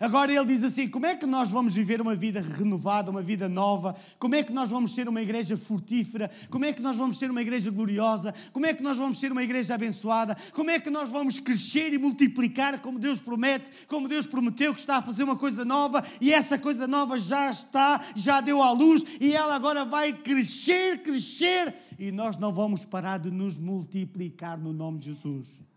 Agora 0.00 0.32
ele 0.32 0.46
diz 0.46 0.64
assim: 0.64 0.88
como 0.88 1.04
é 1.04 1.14
que 1.14 1.26
nós 1.26 1.50
vamos 1.50 1.74
viver 1.74 2.00
uma 2.00 2.16
vida 2.16 2.40
renovada, 2.40 3.10
uma 3.10 3.20
vida 3.20 3.50
nova? 3.50 3.94
Como 4.18 4.34
é 4.34 4.42
que 4.42 4.50
nós 4.50 4.70
vamos 4.70 4.94
ser 4.94 5.06
uma 5.06 5.20
igreja 5.20 5.58
frutífera? 5.58 6.30
Como 6.48 6.64
é 6.64 6.72
que 6.72 6.80
nós 6.80 6.96
vamos 6.96 7.18
ser 7.18 7.30
uma 7.30 7.42
igreja 7.42 7.70
gloriosa? 7.70 8.34
Como 8.50 8.64
é 8.64 8.72
que 8.72 8.82
nós 8.82 8.96
vamos 8.96 9.20
ser 9.20 9.30
uma 9.30 9.42
igreja 9.42 9.74
abençoada? 9.74 10.34
Como 10.54 10.70
é 10.70 10.80
que 10.80 10.88
nós 10.88 11.10
vamos 11.10 11.38
crescer 11.38 11.92
e 11.92 11.98
multiplicar 11.98 12.80
como 12.80 12.98
Deus 12.98 13.20
promete, 13.20 13.70
como 13.86 14.08
Deus 14.08 14.26
prometeu 14.26 14.72
que 14.72 14.80
está 14.80 14.96
a 14.96 15.02
fazer 15.02 15.22
uma 15.22 15.36
coisa 15.36 15.66
nova 15.66 16.02
e 16.18 16.32
essa 16.32 16.58
coisa 16.58 16.86
nova 16.86 17.18
já 17.18 17.50
está, 17.50 18.00
já 18.16 18.40
deu 18.40 18.62
à 18.62 18.72
luz 18.72 19.04
e 19.20 19.34
ela 19.34 19.54
agora 19.54 19.84
vai 19.84 20.14
crescer, 20.14 21.02
crescer 21.02 21.74
e 21.98 22.10
nós 22.10 22.38
não 22.38 22.54
vamos 22.54 22.86
parar 22.86 23.18
de 23.18 23.30
nos 23.30 23.60
multiplicar 23.60 24.58
no 24.58 24.72
nome 24.72 24.98
de 24.98 25.12
Jesus. 25.12 25.69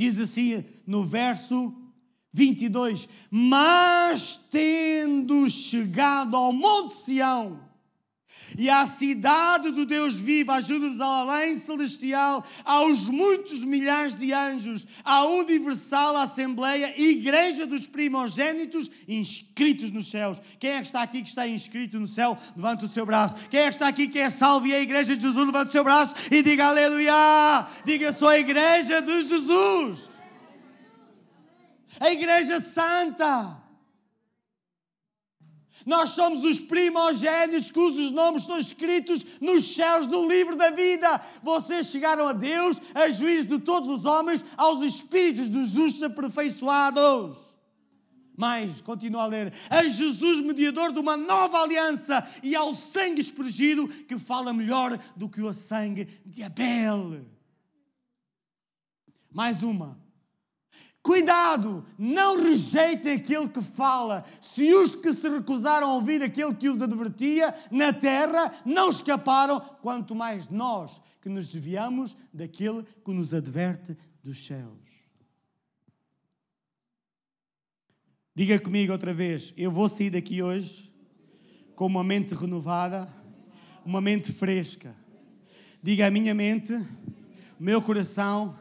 Diz 0.00 0.18
assim 0.18 0.64
no 0.86 1.04
verso 1.04 1.74
22: 2.32 3.06
Mas 3.30 4.34
tendo 4.50 5.50
chegado 5.50 6.34
ao 6.34 6.54
Monte 6.54 6.94
Sião, 6.94 7.60
e 8.58 8.68
à 8.68 8.86
cidade 8.86 9.70
do 9.70 9.86
Deus 9.86 10.16
vivo, 10.16 10.52
à 10.52 10.60
Jerusalém 10.60 11.56
celestial, 11.56 12.44
aos 12.64 13.08
muitos 13.08 13.64
milhares 13.64 14.16
de 14.16 14.32
anjos, 14.32 14.86
à 15.04 15.24
universal 15.24 16.16
Assembleia, 16.16 16.94
Igreja 17.00 17.66
dos 17.66 17.86
primogênitos 17.86 18.90
inscritos 19.06 19.90
nos 19.90 20.10
céus. 20.10 20.40
Quem 20.58 20.70
é 20.70 20.76
que 20.78 20.86
está 20.86 21.02
aqui 21.02 21.22
que 21.22 21.28
está 21.28 21.46
inscrito 21.46 21.98
no 21.98 22.06
céu? 22.06 22.36
Levanta 22.56 22.84
o 22.84 22.88
seu 22.88 23.06
braço. 23.06 23.36
Quem 23.48 23.60
é 23.60 23.64
que 23.64 23.70
está 23.70 23.88
aqui 23.88 24.08
que 24.08 24.18
é 24.18 24.30
salvo 24.30 24.66
e 24.66 24.74
a 24.74 24.80
Igreja 24.80 25.16
de 25.16 25.22
Jesus? 25.22 25.46
Levanta 25.46 25.68
o 25.68 25.72
seu 25.72 25.84
braço 25.84 26.14
e 26.30 26.42
diga 26.42 26.66
aleluia. 26.66 27.66
Diga, 27.84 28.12
sou 28.12 28.28
a 28.28 28.38
Igreja 28.38 29.00
de 29.00 29.22
Jesus. 29.22 30.10
A 31.98 32.10
Igreja 32.10 32.60
Santa. 32.60 33.59
Nós 35.86 36.10
somos 36.10 36.42
os 36.42 36.60
primogênitos 36.60 37.70
cujos 37.70 38.10
nomes 38.10 38.42
estão 38.42 38.58
escritos 38.58 39.24
nos 39.40 39.74
céus, 39.74 40.06
no 40.06 40.28
livro 40.28 40.56
da 40.56 40.70
vida. 40.70 41.20
Vocês 41.42 41.86
chegaram 41.86 42.28
a 42.28 42.32
Deus, 42.32 42.80
a 42.94 43.08
juiz 43.08 43.46
de 43.46 43.58
todos 43.58 43.88
os 43.88 44.04
homens, 44.04 44.44
aos 44.56 44.82
espíritos 44.82 45.48
dos 45.48 45.68
justos 45.68 46.02
aperfeiçoados. 46.02 47.36
Mais, 48.36 48.80
continua 48.80 49.24
a 49.24 49.26
ler, 49.26 49.52
a 49.68 49.86
Jesus, 49.86 50.40
mediador 50.40 50.92
de 50.92 50.98
uma 50.98 51.14
nova 51.14 51.58
aliança, 51.58 52.26
e 52.42 52.56
ao 52.56 52.74
sangue 52.74 53.20
expressido, 53.20 53.86
que 53.86 54.18
fala 54.18 54.50
melhor 54.54 54.98
do 55.14 55.28
que 55.28 55.42
o 55.42 55.52
sangue 55.52 56.06
de 56.24 56.42
Abel. 56.42 57.20
Mais 59.30 59.62
uma, 59.62 59.99
Cuidado, 61.02 61.86
não 61.98 62.42
rejeitem 62.42 63.14
aquele 63.14 63.48
que 63.48 63.62
fala. 63.62 64.24
Se 64.40 64.74
os 64.74 64.94
que 64.94 65.14
se 65.14 65.28
recusaram 65.28 65.88
a 65.88 65.94
ouvir 65.94 66.22
aquele 66.22 66.54
que 66.54 66.68
os 66.68 66.80
advertia 66.82 67.54
na 67.70 67.92
terra 67.92 68.52
não 68.66 68.90
escaparam, 68.90 69.60
quanto 69.80 70.14
mais 70.14 70.48
nós 70.50 71.00
que 71.22 71.28
nos 71.28 71.48
desviamos 71.48 72.16
daquele 72.32 72.84
que 73.04 73.12
nos 73.12 73.32
adverte 73.32 73.96
dos 74.22 74.44
céus. 74.44 74.90
Diga 78.34 78.58
comigo 78.58 78.92
outra 78.92 79.14
vez: 79.14 79.54
eu 79.56 79.70
vou 79.70 79.88
sair 79.88 80.10
daqui 80.10 80.42
hoje 80.42 80.92
com 81.74 81.86
uma 81.86 82.04
mente 82.04 82.34
renovada, 82.34 83.08
uma 83.86 84.02
mente 84.02 84.32
fresca. 84.32 84.94
Diga 85.82 86.06
a 86.06 86.10
minha 86.10 86.34
mente, 86.34 86.74
o 87.58 87.62
meu 87.62 87.80
coração, 87.80 88.58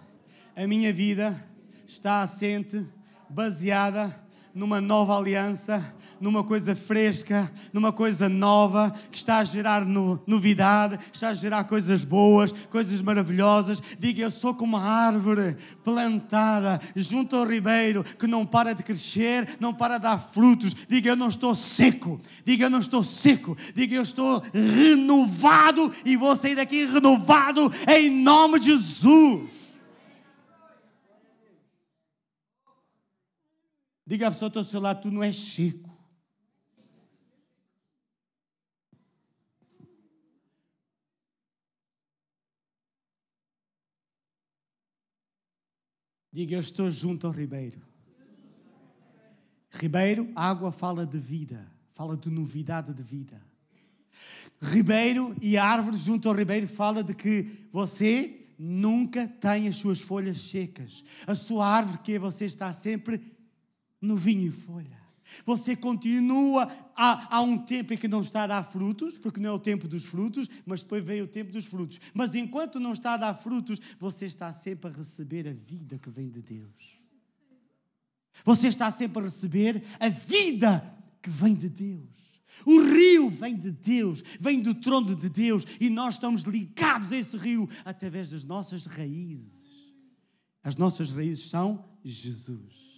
a 0.56 0.66
minha 0.66 0.94
vida 0.94 1.49
está 1.90 2.22
assente, 2.22 2.86
baseada 3.28 4.16
numa 4.54 4.80
nova 4.80 5.18
aliança, 5.18 5.96
numa 6.22 6.44
coisa 6.44 6.76
fresca, 6.76 7.52
numa 7.74 7.92
coisa 7.92 8.30
nova, 8.30 8.94
que 9.10 9.18
está 9.18 9.40
a 9.40 9.44
gerar 9.44 9.86
no, 9.86 10.22
novidade, 10.28 11.00
está 11.12 11.30
a 11.30 11.34
gerar 11.34 11.64
coisas 11.64 12.04
boas, 12.04 12.52
coisas 12.70 13.02
maravilhosas. 13.02 13.82
Diga, 13.98 14.22
eu 14.22 14.30
sou 14.30 14.54
como 14.54 14.78
uma 14.78 14.86
árvore 14.86 15.56
plantada 15.84 16.80
junto 16.96 17.36
ao 17.36 17.48
ribeiro, 17.48 18.04
que 18.04 18.28
não 18.28 18.46
para 18.46 18.74
de 18.74 18.84
crescer, 18.84 19.58
não 19.60 19.74
para 19.74 19.98
de 19.98 20.04
dar 20.04 20.20
frutos. 20.20 20.76
Diga, 20.88 21.10
eu 21.10 21.16
não 21.16 21.30
estou 21.30 21.56
seco. 21.56 22.20
Diga, 22.46 22.66
eu 22.66 22.70
não 22.70 22.80
estou 22.80 23.04
seco. 23.04 23.58
Diga, 23.74 23.96
eu 23.96 24.04
estou 24.04 24.44
renovado 24.54 25.92
e 26.06 26.16
vou 26.16 26.36
sair 26.36 26.56
daqui 26.56 26.86
renovado 26.86 27.72
em 27.88 28.12
nome 28.12 28.60
de 28.60 28.68
Jesus. 28.68 29.69
Diga 34.10 34.28
a 34.28 34.32
pessoa 34.32 34.52
ao 34.56 34.64
seu 34.64 34.80
lado, 34.82 35.04
tu 35.04 35.12
não 35.12 35.22
és 35.22 35.38
seco. 35.38 35.88
Diga, 46.34 46.56
eu 46.56 46.60
estou 46.60 46.90
junto 46.90 47.28
ao 47.28 47.34
ribeiro. 47.34 47.80
Ribeiro, 49.70 50.32
água 50.36 50.72
fala 50.72 51.06
de 51.06 51.20
vida, 51.20 51.72
fala 51.94 52.18
de 52.18 52.32
novidade 52.32 52.92
de 52.92 53.04
vida. 53.04 53.40
Ribeiro 54.60 55.36
e 55.40 55.56
árvore 55.56 55.98
junto 55.98 56.28
ao 56.28 56.34
ribeiro 56.34 56.68
fala 56.68 57.04
de 57.04 57.14
que 57.14 57.68
você 57.72 58.48
nunca 58.58 59.28
tem 59.28 59.68
as 59.68 59.76
suas 59.76 60.02
folhas 60.02 60.42
secas. 60.42 61.06
A 61.28 61.36
sua 61.36 61.68
árvore 61.68 62.00
que 62.00 62.18
você 62.18 62.46
está 62.46 62.74
sempre 62.74 63.38
no 64.02 64.16
vinho 64.16 64.48
e 64.48 64.52
folha. 64.52 65.00
Você 65.46 65.76
continua, 65.76 66.72
há, 66.96 67.38
há, 67.38 67.42
um 67.42 67.58
tempo 67.58 67.94
em 67.94 67.98
que 67.98 68.08
não 68.08 68.22
está 68.22 68.44
a 68.44 68.48
dar 68.48 68.64
frutos, 68.64 69.18
porque 69.18 69.40
não 69.40 69.50
é 69.50 69.54
o 69.54 69.60
tempo 69.60 69.88
dos 69.88 70.06
frutos, 70.06 70.50
mas 70.66 70.82
depois 70.82 71.04
vem 71.04 71.22
o 71.22 71.28
tempo 71.28 71.52
dos 71.52 71.66
frutos. 71.66 72.00
Mas 72.14 72.36
enquanto 72.36 72.80
não 72.80 72.94
está 72.94 73.14
a 73.14 73.18
dar 73.18 73.34
frutos, 73.36 73.80
você 74.00 74.26
está 74.26 74.52
sempre 74.52 74.90
a 74.90 74.94
receber 74.94 75.48
a 75.48 75.54
vida 75.54 75.98
que 76.00 76.10
vem 76.10 76.30
de 76.30 76.42
Deus. 76.42 77.00
Você 78.44 78.68
está 78.68 78.90
sempre 78.90 79.20
a 79.22 79.26
receber 79.26 79.84
a 80.00 80.10
vida 80.10 80.98
que 81.22 81.30
vem 81.30 81.56
de 81.56 81.70
Deus. 81.70 82.20
O 82.66 82.82
rio 82.82 83.30
vem 83.30 83.56
de 83.56 83.72
Deus, 83.72 84.24
vem 84.40 84.62
do 84.62 84.74
trono 84.74 85.16
de 85.16 85.30
Deus, 85.30 85.66
e 85.80 85.90
nós 85.90 86.16
estamos 86.16 86.42
ligados 86.42 87.12
a 87.12 87.18
esse 87.18 87.38
rio 87.38 87.70
através 87.86 88.32
das 88.32 88.44
nossas 88.44 88.86
raízes. 88.86 89.60
As 90.64 90.76
nossas 90.76 91.10
raízes 91.10 91.50
são 91.50 91.86
Jesus. 92.04 92.89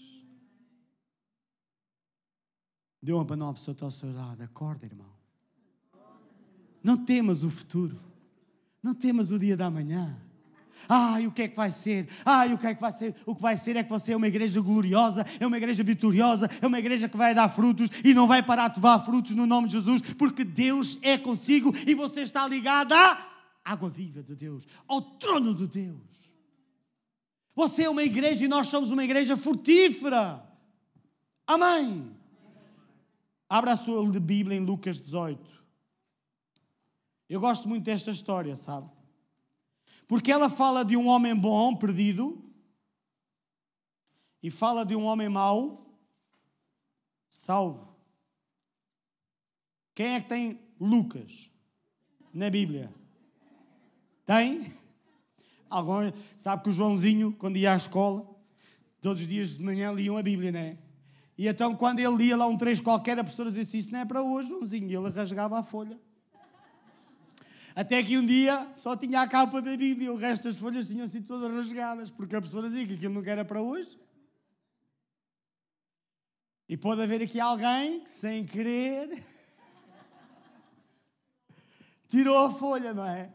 Dê 3.01 3.11
uma 3.11 3.25
para 3.25 3.53
pessoa 3.53 3.75
ao 3.81 3.91
seu 3.91 4.13
lado. 4.13 4.43
Acorda, 4.43 4.85
irmão. 4.85 5.09
Não 6.83 6.97
temas 6.97 7.43
o 7.43 7.49
futuro. 7.49 7.99
Não 8.81 8.93
temas 8.93 9.31
o 9.31 9.39
dia 9.39 9.57
da 9.57 9.69
manhã. 9.69 10.17
Ai, 10.87 11.27
o 11.27 11.31
que 11.31 11.43
é 11.43 11.47
que 11.47 11.55
vai 11.55 11.71
ser? 11.71 12.07
Ai, 12.25 12.53
o 12.53 12.57
que 12.57 12.67
é 12.67 12.75
que 12.75 12.81
vai 12.81 12.91
ser? 12.91 13.15
O 13.25 13.35
que 13.35 13.41
vai 13.41 13.55
ser 13.55 13.75
é 13.75 13.83
que 13.83 13.89
você 13.89 14.13
é 14.13 14.17
uma 14.17 14.27
igreja 14.27 14.59
gloriosa, 14.59 15.25
é 15.39 15.45
uma 15.45 15.57
igreja 15.57 15.83
vitoriosa, 15.83 16.49
é 16.61 16.67
uma 16.67 16.79
igreja 16.79 17.07
que 17.07 17.17
vai 17.17 17.33
dar 17.33 17.49
frutos 17.49 17.89
e 18.03 18.13
não 18.13 18.27
vai 18.27 18.43
parar 18.43 18.69
de 18.69 18.81
dar 18.81 18.99
frutos 18.99 19.35
no 19.35 19.45
nome 19.45 19.67
de 19.67 19.73
Jesus, 19.73 20.01
porque 20.01 20.43
Deus 20.43 20.97
é 21.01 21.17
consigo 21.17 21.71
e 21.87 21.93
você 21.93 22.21
está 22.21 22.47
ligado 22.47 22.93
à 22.93 23.17
água 23.63 23.89
viva 23.89 24.23
de 24.23 24.35
Deus, 24.35 24.67
ao 24.87 25.01
trono 25.01 25.53
de 25.53 25.67
Deus. 25.67 26.31
Você 27.55 27.83
é 27.83 27.89
uma 27.89 28.03
igreja 28.03 28.45
e 28.45 28.47
nós 28.47 28.67
somos 28.67 28.89
uma 28.89 29.03
igreja 29.03 29.37
frutífera. 29.37 30.43
Amém. 31.45 32.20
Abra 33.51 33.73
a 33.73 33.75
sua 33.75 34.01
Bíblia 34.17 34.57
em 34.57 34.63
Lucas 34.63 34.97
18. 34.97 35.61
Eu 37.27 37.41
gosto 37.41 37.67
muito 37.67 37.83
desta 37.83 38.09
história, 38.09 38.55
sabe? 38.55 38.89
Porque 40.07 40.31
ela 40.31 40.49
fala 40.49 40.85
de 40.85 40.95
um 40.95 41.07
homem 41.07 41.35
bom, 41.35 41.75
perdido, 41.75 42.41
e 44.41 44.49
fala 44.49 44.85
de 44.85 44.95
um 44.95 45.03
homem 45.03 45.27
mau, 45.27 45.85
salvo. 47.29 47.93
Quem 49.93 50.13
é 50.13 50.21
que 50.21 50.29
tem 50.29 50.57
Lucas 50.79 51.51
na 52.33 52.49
Bíblia? 52.49 52.89
Tem? 54.25 54.73
Sabe 56.37 56.63
que 56.63 56.69
o 56.69 56.71
Joãozinho, 56.71 57.33
quando 57.33 57.57
ia 57.57 57.73
à 57.73 57.75
escola, 57.75 58.33
todos 59.01 59.23
os 59.23 59.27
dias 59.27 59.57
de 59.57 59.63
manhã 59.65 59.91
liam 59.91 60.15
a 60.15 60.23
Bíblia, 60.23 60.53
não 60.53 60.59
é? 60.61 60.77
E 61.41 61.47
então, 61.47 61.75
quando 61.75 61.97
ele 61.97 62.15
lia 62.17 62.37
lá 62.37 62.45
um 62.45 62.55
trecho 62.55 62.83
qualquer, 62.83 63.17
a 63.17 63.23
professora 63.23 63.49
dizia 63.49 63.63
assim: 63.63 63.79
Isso 63.79 63.91
não 63.91 63.97
é 63.97 64.05
para 64.05 64.21
hoje, 64.21 64.49
Joãozinho. 64.49 64.87
E 64.87 64.95
ele 64.95 65.09
rasgava 65.09 65.57
a 65.57 65.63
folha. 65.63 65.99
Até 67.75 68.03
que 68.03 68.15
um 68.15 68.23
dia 68.23 68.67
só 68.75 68.95
tinha 68.95 69.21
a 69.21 69.27
capa 69.27 69.59
da 69.59 69.75
Bíblia 69.75 70.05
e 70.05 70.09
o 70.11 70.15
resto 70.15 70.43
das 70.43 70.59
folhas 70.59 70.85
tinham 70.85 71.07
sido 71.07 71.25
todas 71.25 71.51
rasgadas, 71.51 72.11
porque 72.11 72.35
a 72.35 72.39
professora 72.39 72.69
dizia 72.69 72.85
que 72.85 72.93
aquilo 72.93 73.15
não 73.15 73.23
era 73.27 73.43
para 73.43 73.59
hoje. 73.59 73.99
E 76.69 76.77
pode 76.77 77.01
haver 77.01 77.23
aqui 77.23 77.39
alguém 77.39 78.01
que, 78.01 78.09
sem 78.11 78.45
querer, 78.45 79.23
tirou 82.07 82.37
a 82.37 82.53
folha, 82.53 82.93
não 82.93 83.07
é? 83.07 83.33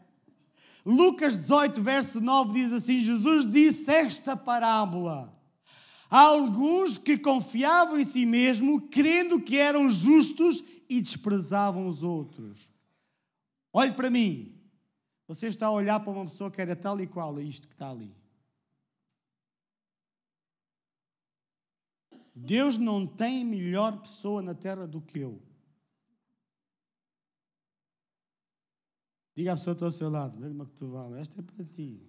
Lucas 0.85 1.35
18, 1.35 1.83
verso 1.83 2.21
9 2.21 2.53
diz 2.53 2.71
assim: 2.71 3.01
Jesus 3.01 3.45
disse 3.45 3.91
esta 3.91 4.37
parábola. 4.37 5.36
Há 6.09 6.21
alguns 6.21 6.97
que 6.97 7.17
confiavam 7.17 7.99
em 7.99 8.03
si 8.03 8.25
mesmo, 8.25 8.87
crendo 8.89 9.41
que 9.41 9.57
eram 9.57 9.89
justos 9.89 10.63
e 10.89 11.01
desprezavam 11.01 11.87
os 11.87 12.01
outros. 12.01 12.69
Olhe 13.73 13.93
para 13.93 14.09
mim. 14.09 14.53
Você 15.27 15.47
está 15.47 15.67
a 15.67 15.71
olhar 15.71 15.99
para 15.99 16.13
uma 16.13 16.23
pessoa 16.23 16.49
que 16.49 16.61
era 16.61 16.75
tal 16.75 16.99
e 17.01 17.07
qual 17.07 17.35
a 17.35 17.41
isto 17.41 17.67
que 17.67 17.73
está 17.73 17.89
ali. 17.89 18.15
Deus 22.33 22.77
não 22.77 23.05
tem 23.05 23.43
melhor 23.43 23.99
pessoa 23.99 24.41
na 24.41 24.53
terra 24.53 24.87
do 24.87 25.01
que 25.01 25.19
eu. 25.19 25.41
Diga 29.35 29.53
à 29.53 29.55
pessoa 29.55 29.75
que 29.75 29.77
está 29.77 29.85
ao 29.87 29.91
seu 29.91 30.09
lado, 30.09 30.39
dê-lhe 30.39 30.53
uma 30.53 30.65
cotovala, 30.65 31.19
esta 31.19 31.41
é 31.41 31.43
para 31.43 31.65
ti. 31.65 32.01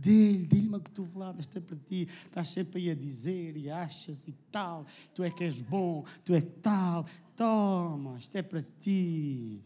Dê-lhe, 0.00 0.46
dê-lhe 0.46 0.66
uma 0.66 0.80
cotovelada, 0.80 1.42
é 1.54 1.60
para 1.60 1.76
ti. 1.76 2.08
Estás 2.24 2.48
sempre 2.48 2.80
aí 2.80 2.90
a 2.90 2.94
dizer 2.94 3.54
e 3.54 3.70
achas 3.70 4.26
e 4.26 4.32
tal. 4.50 4.86
Tu 5.14 5.22
é 5.22 5.30
que 5.30 5.44
és 5.44 5.60
bom, 5.60 6.04
tu 6.24 6.34
é 6.34 6.40
que 6.40 6.58
tal. 6.62 7.04
Toma, 7.36 8.18
isto 8.18 8.34
é 8.36 8.42
para 8.42 8.64
ti. 8.80 9.62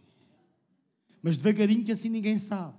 Mas 1.22 1.36
devagarinho 1.36 1.84
que 1.84 1.92
assim 1.92 2.08
ninguém 2.08 2.36
sabe. 2.36 2.78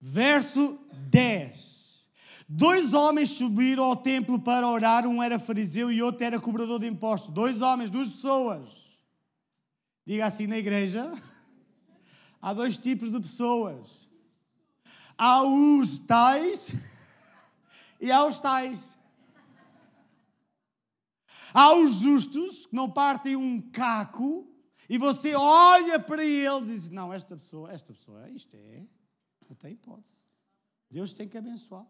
Verso 0.00 0.78
10. 1.08 2.08
Dois 2.48 2.94
homens 2.94 3.30
subiram 3.30 3.84
ao 3.84 3.96
templo 3.96 4.38
para 4.38 4.68
orar, 4.68 5.06
um 5.06 5.22
era 5.22 5.38
fariseu 5.40 5.90
e 5.90 6.00
outro 6.00 6.24
era 6.24 6.40
cobrador 6.40 6.78
de 6.78 6.86
impostos. 6.86 7.30
Dois 7.30 7.60
homens, 7.60 7.90
duas 7.90 8.10
pessoas. 8.10 8.98
Diga 10.06 10.26
assim 10.26 10.46
na 10.46 10.56
igreja. 10.56 11.12
Há 12.40 12.52
dois 12.52 12.78
tipos 12.78 13.10
de 13.10 13.20
pessoas. 13.20 14.08
Há 15.16 15.42
os 15.42 15.98
tais 15.98 16.72
e 18.00 18.10
há 18.10 18.24
os 18.24 18.40
tais. 18.40 18.86
Há 21.52 21.74
os 21.74 21.96
justos 21.96 22.66
que 22.66 22.74
não 22.74 22.90
partem 22.90 23.36
um 23.36 23.60
caco 23.70 24.50
e 24.88 24.98
você 24.98 25.34
olha 25.36 26.00
para 26.00 26.24
eles 26.24 26.68
e 26.68 26.74
diz: 26.74 26.90
Não, 26.90 27.12
esta 27.12 27.36
pessoa, 27.36 27.70
esta 27.70 27.92
pessoa, 27.92 28.28
isto 28.30 28.56
é, 28.56 28.84
não 29.48 29.54
tem 29.54 29.72
hipótese. 29.72 30.20
Deus 30.90 31.12
tem 31.12 31.28
que 31.28 31.38
abençoar. 31.38 31.86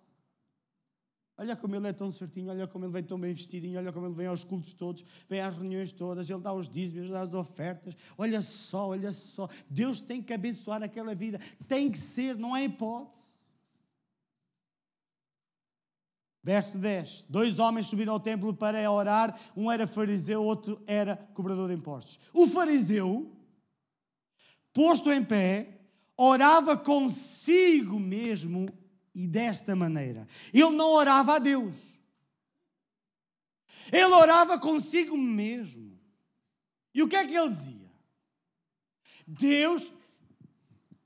Olha 1.41 1.57
como 1.57 1.75
ele 1.75 1.89
é 1.89 1.93
tão 1.95 2.11
certinho, 2.11 2.51
olha 2.51 2.67
como 2.67 2.85
ele 2.85 2.93
vem 2.93 3.03
tão 3.03 3.19
bem 3.19 3.33
vestidinho, 3.33 3.79
olha 3.79 3.91
como 3.91 4.05
ele 4.05 4.15
vem 4.15 4.27
aos 4.27 4.45
cultos 4.45 4.75
todos, 4.75 5.03
vem 5.27 5.41
às 5.41 5.57
reuniões 5.57 5.91
todas, 5.91 6.29
ele 6.29 6.39
dá 6.39 6.53
os 6.53 6.69
dízimos, 6.69 7.09
dá 7.09 7.23
as 7.23 7.33
ofertas. 7.33 7.97
Olha 8.19 8.43
só, 8.43 8.91
olha 8.91 9.11
só. 9.15 9.49
Deus 9.67 10.03
tem 10.03 10.23
que 10.23 10.35
abençoar 10.35 10.83
aquela 10.83 11.15
vida. 11.15 11.41
Tem 11.67 11.91
que 11.91 11.97
ser, 11.97 12.37
não 12.37 12.53
há 12.53 12.63
hipótese. 12.63 13.33
Verso 16.45 16.77
10: 16.77 17.25
Dois 17.27 17.59
homens 17.59 17.87
subiram 17.87 18.13
ao 18.13 18.21
templo 18.21 18.53
para 18.53 18.91
orar, 18.93 19.35
um 19.57 19.73
era 19.73 19.87
fariseu, 19.87 20.45
outro 20.45 20.83
era 20.87 21.17
cobrador 21.33 21.71
de 21.71 21.75
impostos. 21.75 22.21
O 22.35 22.47
fariseu, 22.47 23.35
posto 24.75 25.11
em 25.11 25.25
pé, 25.25 25.81
orava 26.19 26.77
consigo 26.77 27.99
mesmo 27.99 28.69
e 29.15 29.27
desta 29.27 29.75
maneira. 29.75 30.27
Ele 30.53 30.71
não 30.71 30.91
orava 30.91 31.37
a 31.37 31.39
Deus. 31.39 31.99
Ele 33.93 34.05
orava 34.05 34.59
consigo 34.59 35.17
mesmo. 35.17 35.99
E 36.95 37.03
o 37.03 37.09
que 37.09 37.17
é 37.17 37.27
que 37.27 37.35
ele 37.35 37.49
dizia? 37.49 37.91
Deus, 39.27 39.93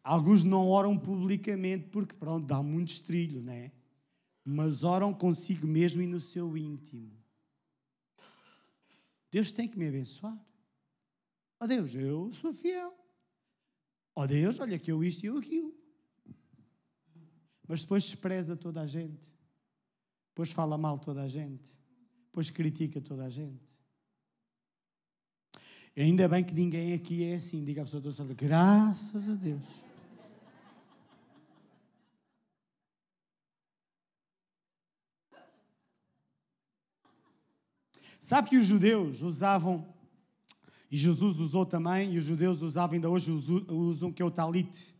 Alguns 0.05 0.45
não 0.45 0.69
oram 0.69 0.99
publicamente 0.99 1.89
porque, 1.89 2.15
pronto, 2.15 2.47
dá 2.47 2.63
muito 2.63 2.89
estrilho, 2.89 3.41
não 3.41 3.55
é? 3.55 3.73
Mas 4.45 4.85
oram 4.85 5.15
consigo 5.15 5.67
mesmo 5.67 6.03
e 6.03 6.07
no 6.07 6.21
seu 6.21 6.59
íntimo. 6.59 7.11
Deus 9.31 9.51
tem 9.51 9.67
que 9.67 9.79
me 9.79 9.89
abençoar. 9.89 10.39
Ó 11.59 11.65
oh 11.65 11.67
Deus, 11.67 11.95
eu 11.95 12.31
sou 12.35 12.53
fiel. 12.53 12.95
Ó 14.15 14.23
oh 14.23 14.27
Deus, 14.27 14.61
olha 14.61 14.79
que 14.79 14.93
eu 14.93 15.03
isto 15.03 15.25
e 15.25 15.27
eu 15.27 15.39
aquilo. 15.39 15.75
Mas 17.67 17.83
depois 17.83 18.05
despreza 18.05 18.57
toda 18.57 18.81
a 18.81 18.87
gente. 18.87 19.33
Depois 20.31 20.51
fala 20.51 20.77
mal 20.77 20.99
toda 20.99 21.23
a 21.23 21.29
gente. 21.29 21.75
Depois 22.27 22.51
critica 22.51 23.01
toda 23.01 23.25
a 23.25 23.31
gente. 23.31 23.63
Ainda 25.97 26.29
bem 26.29 26.43
que 26.43 26.53
ninguém 26.53 26.93
aqui 26.93 27.25
é 27.25 27.37
assim. 27.37 27.65
Diga 27.65 27.83
a 27.83 27.85
pessoa 27.85 28.03
toda, 28.03 28.35
graças 28.35 29.31
a 29.31 29.35
Deus. 29.35 29.85
Sabe 38.19 38.49
que 38.49 38.57
os 38.57 38.67
judeus 38.67 39.21
usavam, 39.21 39.87
e 40.91 40.97
Jesus 40.97 41.39
usou 41.39 41.67
também, 41.67 42.15
e 42.15 42.19
os 42.19 42.25
judeus 42.25 42.63
usavam, 42.63 42.95
ainda 42.95 43.11
hoje 43.11 43.31
usam, 43.31 44.11
que 44.11 44.23
é 44.23 44.25
o 44.25 44.31
talite. 44.31 44.94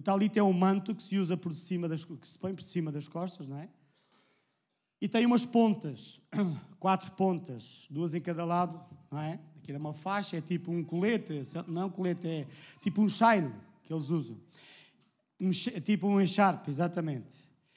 O 0.00 0.02
talite 0.02 0.38
é 0.38 0.42
um 0.42 0.54
manto 0.54 0.94
que 0.94 1.02
se 1.02 1.18
usa 1.18 1.36
por 1.36 1.54
cima 1.54 1.86
das, 1.86 2.06
que 2.06 2.26
se 2.26 2.38
põe 2.38 2.54
por 2.54 2.62
cima 2.62 2.90
das 2.90 3.06
costas, 3.06 3.46
não 3.46 3.58
é? 3.58 3.68
E 4.98 5.06
tem 5.06 5.26
umas 5.26 5.44
pontas, 5.44 6.18
quatro 6.80 7.12
pontas, 7.12 7.86
duas 7.90 8.14
em 8.14 8.20
cada 8.22 8.46
lado, 8.46 8.80
não 9.10 9.20
é? 9.20 9.38
Aquilo 9.58 9.76
é 9.76 9.78
uma 9.78 9.92
faixa, 9.92 10.38
é 10.38 10.40
tipo 10.40 10.72
um 10.72 10.82
colete, 10.82 11.42
não 11.68 11.88
um 11.88 11.90
colete, 11.90 12.26
é 12.26 12.46
tipo 12.80 13.02
um 13.02 13.10
shine 13.10 13.52
que 13.82 13.92
eles 13.92 14.08
usam. 14.08 14.38
Um, 15.38 15.50
tipo 15.50 16.06
um 16.06 16.18
encharpe, 16.18 16.70
exatamente. 16.70 17.36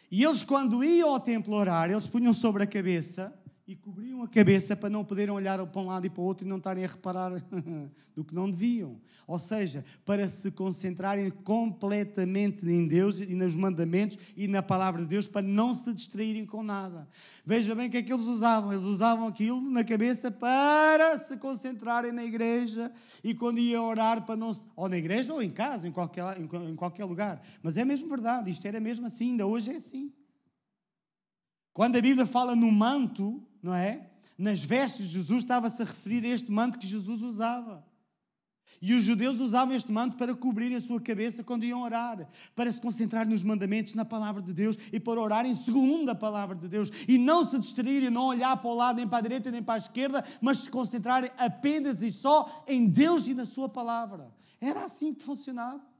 E 0.09 0.23
eles, 0.23 0.45
quando 0.45 0.81
iam 0.81 1.09
ao 1.09 1.19
templo 1.19 1.53
orar, 1.53 1.91
eles 1.91 2.07
punham 2.07 2.33
sobre 2.33 2.63
a 2.63 2.67
cabeça 2.67 3.37
e 3.65 3.77
cobriam 3.77 4.21
a 4.21 4.27
cabeça 4.27 4.75
para 4.75 4.89
não 4.89 5.05
poderem 5.05 5.33
olhar 5.33 5.65
para 5.65 5.81
um 5.81 5.85
lado 5.85 6.05
e 6.05 6.09
para 6.09 6.21
o 6.21 6.25
outro 6.25 6.45
e 6.45 6.49
não 6.49 6.57
estarem 6.57 6.83
a 6.83 6.87
reparar 6.87 7.31
do 8.13 8.23
que 8.23 8.35
não 8.35 8.49
deviam. 8.49 8.99
Ou 9.25 9.39
seja, 9.39 9.85
para 10.03 10.27
se 10.27 10.51
concentrarem 10.51 11.29
completamente 11.29 12.65
em 12.67 12.85
Deus 12.85 13.21
e 13.21 13.33
nos 13.33 13.55
mandamentos 13.55 14.19
e 14.35 14.49
na 14.49 14.61
palavra 14.61 15.01
de 15.01 15.07
Deus, 15.07 15.29
para 15.29 15.41
não 15.41 15.73
se 15.73 15.93
distraírem 15.93 16.45
com 16.45 16.61
nada. 16.61 17.07
Veja 17.45 17.73
bem 17.73 17.87
o 17.87 17.89
que 17.89 17.97
é 17.97 18.03
que 18.03 18.11
eles 18.11 18.25
usavam. 18.25 18.73
Eles 18.73 18.83
usavam 18.83 19.27
aquilo 19.29 19.61
na 19.61 19.85
cabeça 19.85 20.29
para 20.29 21.17
se 21.17 21.37
concentrarem 21.37 22.11
na 22.11 22.25
igreja 22.25 22.91
e 23.23 23.33
quando 23.33 23.59
iam 23.59 23.87
orar, 23.87 24.25
para 24.25 24.35
não 24.35 24.51
ou 24.75 24.89
na 24.89 24.97
igreja 24.97 25.33
ou 25.33 25.41
em 25.41 25.49
casa, 25.49 25.87
em 25.87 25.91
qualquer, 25.91 26.37
em 26.37 26.75
qualquer 26.75 27.05
lugar. 27.05 27.41
Mas 27.61 27.77
é 27.77 27.85
mesmo 27.85 28.09
verdade, 28.09 28.51
isto 28.51 28.67
era 28.67 28.81
mesmo 28.81 29.05
assim, 29.05 29.31
ainda 29.31 29.47
hoje 29.47 29.71
é 29.71 29.77
assim. 29.77 30.11
Quando 31.71 31.95
a 31.95 32.01
Bíblia 32.01 32.25
fala 32.25 32.55
no 32.55 32.71
manto, 32.71 33.41
não 33.63 33.73
é? 33.73 34.09
Nas 34.37 34.63
vestes 34.63 35.07
de 35.07 35.13
Jesus 35.13 35.43
estava-se 35.43 35.81
a 35.81 35.85
referir 35.85 36.25
a 36.25 36.29
este 36.29 36.51
manto 36.51 36.77
que 36.77 36.85
Jesus 36.85 37.21
usava. 37.21 37.83
E 38.81 38.93
os 38.93 39.03
judeus 39.03 39.39
usavam 39.39 39.73
este 39.73 39.89
manto 39.89 40.17
para 40.17 40.35
cobrir 40.35 40.75
a 40.75 40.81
sua 40.81 40.99
cabeça 40.99 41.41
quando 41.41 41.63
iam 41.63 41.81
orar, 41.81 42.27
para 42.53 42.69
se 42.69 42.81
concentrar 42.81 43.25
nos 43.25 43.41
mandamentos, 43.41 43.93
na 43.93 44.03
palavra 44.03 44.41
de 44.41 44.51
Deus 44.51 44.77
e 44.91 44.99
para 44.99 45.21
orarem 45.21 45.53
segundo 45.53 46.09
a 46.09 46.15
palavra 46.15 46.53
de 46.53 46.67
Deus. 46.67 46.91
E 47.07 47.17
não 47.17 47.45
se 47.45 47.57
distraírem, 47.57 48.09
não 48.09 48.25
olhar 48.25 48.57
para 48.57 48.69
o 48.69 48.75
lado, 48.75 48.97
nem 48.97 49.07
para 49.07 49.19
a 49.19 49.21
direita, 49.21 49.49
nem 49.49 49.63
para 49.63 49.75
a 49.75 49.77
esquerda, 49.77 50.25
mas 50.41 50.57
se 50.57 50.69
concentrarem 50.69 51.31
apenas 51.37 52.01
e 52.01 52.11
só 52.11 52.65
em 52.67 52.85
Deus 52.85 53.25
e 53.25 53.33
na 53.33 53.45
Sua 53.45 53.69
palavra. 53.69 54.29
Era 54.59 54.83
assim 54.83 55.13
que 55.13 55.23
funcionava. 55.23 55.92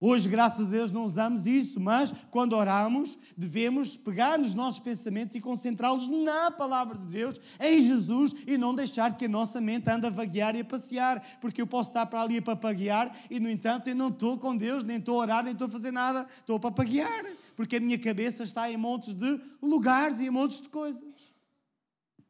Hoje, 0.00 0.28
graças 0.28 0.68
a 0.68 0.70
Deus, 0.70 0.92
não 0.92 1.04
usamos 1.04 1.44
isso, 1.44 1.80
mas 1.80 2.14
quando 2.30 2.52
oramos, 2.52 3.18
devemos 3.36 3.96
pegar 3.96 4.38
nos 4.38 4.54
nossos 4.54 4.78
pensamentos 4.78 5.34
e 5.34 5.40
concentrá-los 5.40 6.06
na 6.06 6.52
palavra 6.52 6.96
de 6.96 7.06
Deus, 7.06 7.40
em 7.58 7.80
Jesus, 7.80 8.32
e 8.46 8.56
não 8.56 8.72
deixar 8.72 9.16
que 9.16 9.24
a 9.24 9.28
nossa 9.28 9.60
mente 9.60 9.90
ande 9.90 10.06
a 10.06 10.10
vaguear 10.10 10.54
e 10.54 10.60
a 10.60 10.64
passear, 10.64 11.38
porque 11.40 11.60
eu 11.60 11.66
posso 11.66 11.90
estar 11.90 12.06
para 12.06 12.22
ali 12.22 12.38
a 12.38 12.42
papaguear 12.42 13.12
e, 13.28 13.40
no 13.40 13.50
entanto, 13.50 13.88
eu 13.88 13.96
não 13.96 14.08
estou 14.08 14.38
com 14.38 14.56
Deus, 14.56 14.84
nem 14.84 14.98
estou 14.98 15.16
a 15.16 15.22
orar, 15.22 15.42
nem 15.42 15.52
estou 15.52 15.66
a 15.66 15.70
fazer 15.70 15.90
nada, 15.90 16.28
estou 16.38 16.56
a 16.56 16.60
papaguear, 16.60 17.26
porque 17.56 17.74
a 17.74 17.80
minha 17.80 17.98
cabeça 17.98 18.44
está 18.44 18.70
em 18.70 18.76
montes 18.76 19.12
de 19.12 19.40
lugares 19.60 20.20
e 20.20 20.26
em 20.26 20.30
montes 20.30 20.60
de 20.60 20.68
coisas. 20.68 21.12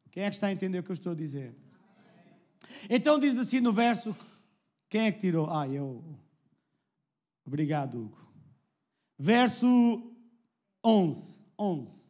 Quem 0.09 0.23
é 0.23 0.29
que 0.29 0.35
está 0.35 0.47
a 0.47 0.51
entender 0.51 0.79
o 0.79 0.83
que 0.83 0.89
eu 0.89 0.95
estou 0.95 1.11
a 1.11 1.15
dizer? 1.15 1.55
Então 2.89 3.19
diz 3.19 3.37
assim 3.37 3.59
no 3.59 3.71
verso: 3.71 4.15
quem 4.89 5.01
é 5.01 5.11
que 5.11 5.19
tirou? 5.19 5.51
Ah, 5.51 5.67
eu. 5.67 6.03
Obrigado, 7.49 7.99
Hugo. 7.99 8.31
Verso 9.17 9.67
11. 10.85 11.43
11. 11.57 12.09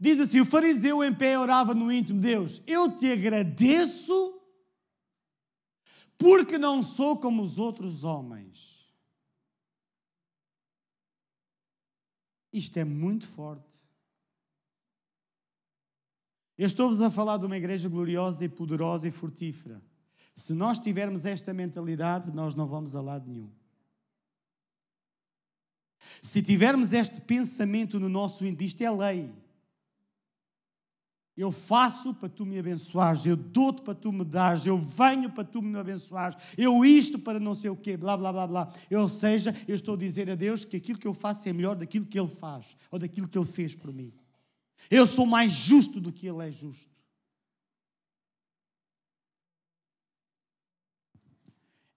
Diz 0.00 0.18
assim: 0.18 0.40
O 0.40 0.44
fariseu 0.44 1.02
em 1.04 1.14
pé 1.14 1.38
orava 1.38 1.72
no 1.72 1.92
íntimo 1.92 2.20
de 2.20 2.26
Deus: 2.26 2.60
Eu 2.66 2.90
te 2.96 3.10
agradeço 3.10 4.42
porque 6.18 6.58
não 6.58 6.82
sou 6.82 7.20
como 7.20 7.40
os 7.40 7.56
outros 7.56 8.02
homens. 8.02 8.92
Isto 12.52 12.78
é 12.80 12.84
muito 12.84 13.28
forte. 13.28 13.78
Eu 16.58 16.66
estou-vos 16.66 17.00
a 17.00 17.12
falar 17.12 17.38
de 17.38 17.46
uma 17.46 17.56
igreja 17.56 17.88
gloriosa 17.88 18.44
e 18.44 18.48
poderosa 18.48 19.06
e 19.06 19.12
frutífera. 19.12 19.80
Se 20.34 20.52
nós 20.52 20.80
tivermos 20.80 21.24
esta 21.24 21.54
mentalidade, 21.54 22.32
nós 22.32 22.56
não 22.56 22.66
vamos 22.66 22.96
a 22.96 23.00
lado 23.00 23.30
nenhum. 23.30 23.52
Se 26.24 26.40
tivermos 26.40 26.94
este 26.94 27.20
pensamento 27.20 28.00
no 28.00 28.08
nosso 28.08 28.46
íntimo, 28.46 28.62
isto 28.62 28.80
é 28.80 28.90
lei. 28.90 29.30
Eu 31.36 31.52
faço 31.52 32.14
para 32.14 32.30
tu 32.30 32.46
me 32.46 32.58
abençoares, 32.58 33.26
eu 33.26 33.36
dou-te 33.36 33.82
para 33.82 33.94
tu 33.94 34.10
me 34.10 34.24
dares, 34.24 34.64
eu 34.64 34.78
venho 34.78 35.28
para 35.28 35.44
tu 35.44 35.60
me 35.60 35.78
abençoares, 35.78 36.38
eu 36.56 36.82
isto 36.82 37.18
para 37.18 37.38
não 37.38 37.54
sei 37.54 37.68
o 37.68 37.76
quê, 37.76 37.94
blá, 37.94 38.16
blá, 38.16 38.32
blá, 38.32 38.46
blá. 38.46 38.72
Ou 38.90 39.06
seja, 39.06 39.54
eu 39.68 39.74
estou 39.74 39.96
a 39.96 39.98
dizer 39.98 40.30
a 40.30 40.34
Deus 40.34 40.64
que 40.64 40.78
aquilo 40.78 40.98
que 40.98 41.06
eu 41.06 41.12
faço 41.12 41.46
é 41.46 41.52
melhor 41.52 41.76
daquilo 41.76 42.06
que 42.06 42.18
Ele 42.18 42.28
faz, 42.28 42.74
ou 42.90 42.98
daquilo 42.98 43.28
que 43.28 43.36
Ele 43.36 43.46
fez 43.46 43.74
por 43.74 43.92
mim. 43.92 44.10
Eu 44.90 45.06
sou 45.06 45.26
mais 45.26 45.52
justo 45.52 46.00
do 46.00 46.10
que 46.10 46.26
Ele 46.26 46.48
é 46.48 46.50
justo. 46.50 46.93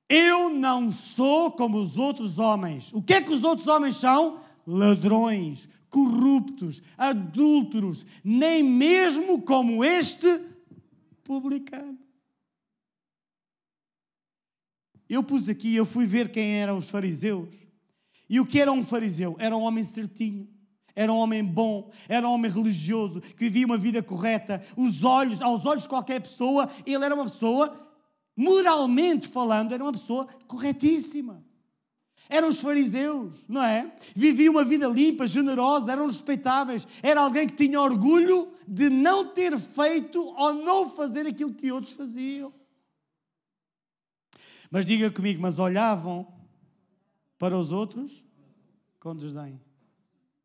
Eu 0.10 0.50
não 0.50 0.92
sou 0.92 1.52
como 1.52 1.78
os 1.78 1.98
outros 1.98 2.40
homens. 2.40 2.94
O 2.94 3.02
que 3.02 3.14
é 3.14 3.22
que 3.22 3.32
os 3.32 3.44
outros 3.44 3.68
homens 3.68 3.98
são? 3.98 4.42
Ladrões, 4.66 5.68
corruptos, 5.90 6.82
adúlteros, 6.98 8.06
nem 8.24 8.64
mesmo 8.64 9.42
como 9.42 9.84
este 9.84 10.28
publicano. 11.24 11.98
Eu 15.10 15.24
pus 15.24 15.48
aqui, 15.48 15.76
eu 15.76 15.86
fui 15.86 16.06
ver 16.06 16.32
quem 16.32 16.56
eram 16.56 16.78
os 16.78 16.90
fariseus. 16.90 17.56
E 18.30 18.40
o 18.40 18.46
que 18.46 18.60
era 18.60 18.72
um 18.72 18.84
fariseu? 18.84 19.36
Era 19.40 19.56
um 19.56 19.62
homem 19.62 19.84
certinho, 19.84 20.50
era 20.94 21.12
um 21.12 21.18
homem 21.18 21.44
bom, 21.44 21.92
era 22.10 22.28
um 22.28 22.34
homem 22.34 22.52
religioso, 22.52 23.22
que 23.22 23.46
vivia 23.46 23.66
uma 23.66 23.78
vida 23.78 24.04
correta. 24.04 24.62
Os 24.76 25.04
olhos, 25.04 25.42
aos 25.42 25.66
olhos 25.66 25.84
de 25.84 25.90
qualquer 25.90 26.22
pessoa, 26.22 26.70
ele 26.86 27.06
era 27.06 27.16
uma 27.16 27.24
pessoa 27.24 27.87
moralmente 28.38 29.28
falando, 29.28 29.74
era 29.74 29.84
uma 29.84 29.92
pessoa 29.92 30.28
corretíssima. 30.48 31.44
Eram 32.30 32.50
os 32.50 32.60
fariseus, 32.60 33.44
não 33.48 33.64
é? 33.64 33.96
Viviam 34.16 34.54
uma 34.54 34.64
vida 34.64 34.88
limpa, 34.88 35.26
generosa, 35.26 35.92
eram 35.92 36.08
respeitáveis. 36.08 36.88
Era 37.02 37.22
alguém 37.22 37.48
que 37.48 37.56
tinha 37.56 37.82
orgulho 37.82 38.54
de 38.68 38.90
não 38.90 39.26
ter 39.34 39.58
feito 39.58 40.22
ou 40.22 40.54
não 40.54 40.90
fazer 40.90 41.26
aquilo 41.26 41.54
que 41.54 41.72
outros 41.72 41.94
faziam. 41.94 42.54
Mas 44.70 44.86
diga 44.86 45.10
comigo, 45.10 45.42
mas 45.42 45.58
olhavam 45.58 46.28
para 47.40 47.58
os 47.58 47.72
outros 47.72 48.26
com 49.00 49.16
desdém. 49.16 49.60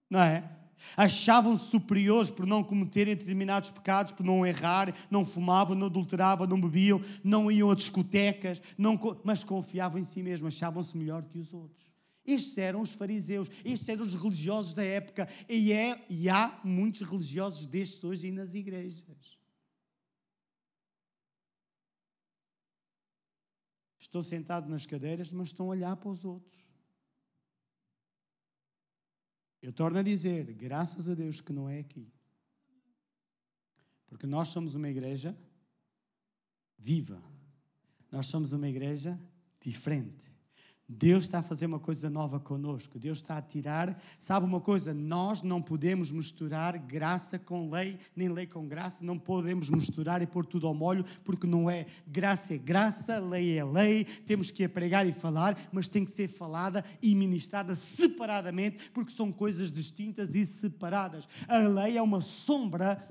Não 0.09 0.21
é? 0.21 0.49
Achavam-se 0.97 1.71
superiores 1.71 2.31
por 2.31 2.47
não 2.47 2.63
cometerem 2.63 3.17
determinados 3.17 3.71
pecados, 3.71 4.13
por 4.13 4.25
não 4.25 4.47
errar, 4.47 4.95
não 5.11 5.25
fumavam, 5.25 5.77
não 5.77 5.87
adulteravam, 5.87 6.47
não 6.47 6.61
bebiam, 6.61 7.01
não 7.23 7.51
iam 7.51 7.71
a 7.71 7.75
discotecas, 7.75 8.61
não, 8.77 8.99
mas 9.25 9.45
confiavam 9.45 9.99
em 9.99 10.05
si 10.05 10.23
mesmos, 10.23 10.55
achavam-se 10.55 10.97
melhor 10.97 11.23
que 11.25 11.39
os 11.39 11.53
outros. 11.53 11.93
Estes 12.25 12.57
eram 12.57 12.83
os 12.83 12.95
fariseus, 12.95 13.51
estes 13.65 13.89
eram 13.89 14.03
os 14.03 14.15
religiosos 14.15 14.75
da 14.75 14.85
época, 14.85 15.29
e, 15.49 15.73
é, 15.73 16.05
e 16.09 16.29
há 16.29 16.61
muitos 16.63 17.03
religiosos 17.03 17.67
destes 17.67 18.03
hoje 18.05 18.27
aí 18.27 18.33
nas 18.33 18.55
igrejas. 18.55 19.05
Estou 23.99 24.23
sentado 24.23 24.69
nas 24.69 24.85
cadeiras, 24.85 25.33
mas 25.33 25.49
estão 25.49 25.67
a 25.67 25.71
olhar 25.71 25.97
para 25.97 26.11
os 26.11 26.25
outros. 26.25 26.72
Eu 29.63 29.73
torno 29.73 29.99
a 29.99 30.03
dizer, 30.03 30.53
graças 30.55 31.09
a 31.09 31.15
Deus 31.15 31.41
que 31.41 31.53
não 31.53 31.69
é 31.69 31.79
aqui. 31.79 32.13
Porque 34.09 34.27
nós 34.27 34.49
somos 34.49 34.75
uma 34.75 34.89
igreja 34.89 35.37
viva. 36.77 37.23
Nós 38.11 38.27
somos 38.27 38.53
uma 38.53 38.69
igreja 38.69 39.19
diferente. 39.61 40.32
Deus 40.99 41.25
está 41.25 41.39
a 41.39 41.43
fazer 41.43 41.67
uma 41.67 41.79
coisa 41.79 42.11
nova 42.11 42.39
conosco. 42.39 42.99
Deus 42.99 43.19
está 43.19 43.39
a 43.39 43.43
tirar. 43.43 43.99
Sabe 44.19 44.45
uma 44.45 44.61
coisa? 44.61 44.93
Nós 44.93 45.43
não 45.43 45.63
podemos 45.63 46.13
misturar 46.13 46.77
graça 46.77 47.39
com 47.39 47.71
lei, 47.71 47.99
nem 48.15 48.29
lei 48.29 48.47
com 48.47 48.69
graça. 48.69 49.03
Não 49.03 49.19
podemos 49.19 49.71
misturar 49.71 50.21
e 50.21 50.27
pôr 50.27 50.45
tudo 50.45 50.67
ao 50.67 50.75
molho, 50.75 51.05
porque 51.25 51.47
não 51.47 51.71
é. 51.71 51.87
Graça 52.07 52.55
é 52.55 52.59
graça, 52.59 53.19
lei 53.19 53.57
é 53.59 53.65
lei. 53.65 54.05
Temos 54.05 54.51
que 54.51 54.65
a 54.65 54.69
pregar 54.69 55.07
e 55.07 55.13
falar, 55.13 55.59
mas 55.73 55.89
tem 55.89 56.05
que 56.05 56.11
ser 56.11 56.29
falada 56.29 56.85
e 57.01 57.15
ministrada 57.15 57.75
separadamente, 57.75 58.91
porque 58.91 59.13
são 59.13 59.33
coisas 59.33 59.73
distintas 59.73 60.35
e 60.35 60.45
separadas. 60.45 61.27
A 61.49 61.59
lei 61.59 61.97
é 61.97 62.03
uma 62.03 62.21
sombra 62.21 63.09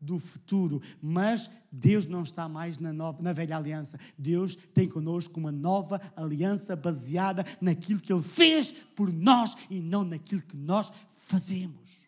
do 0.00 0.18
futuro, 0.18 0.80
mas 1.02 1.50
Deus 1.70 2.06
não 2.06 2.22
está 2.22 2.48
mais 2.48 2.78
na, 2.78 2.92
nova, 2.92 3.22
na 3.22 3.32
velha 3.32 3.56
aliança. 3.56 3.98
Deus 4.16 4.56
tem 4.74 4.88
conosco 4.88 5.38
uma 5.38 5.52
nova 5.52 6.00
aliança 6.16 6.74
baseada 6.74 7.44
naquilo 7.60 8.00
que 8.00 8.12
Ele 8.12 8.22
fez 8.22 8.72
por 8.72 9.12
nós 9.12 9.56
e 9.68 9.80
não 9.80 10.04
naquilo 10.04 10.42
que 10.42 10.56
nós 10.56 10.90
fazemos. 11.14 12.00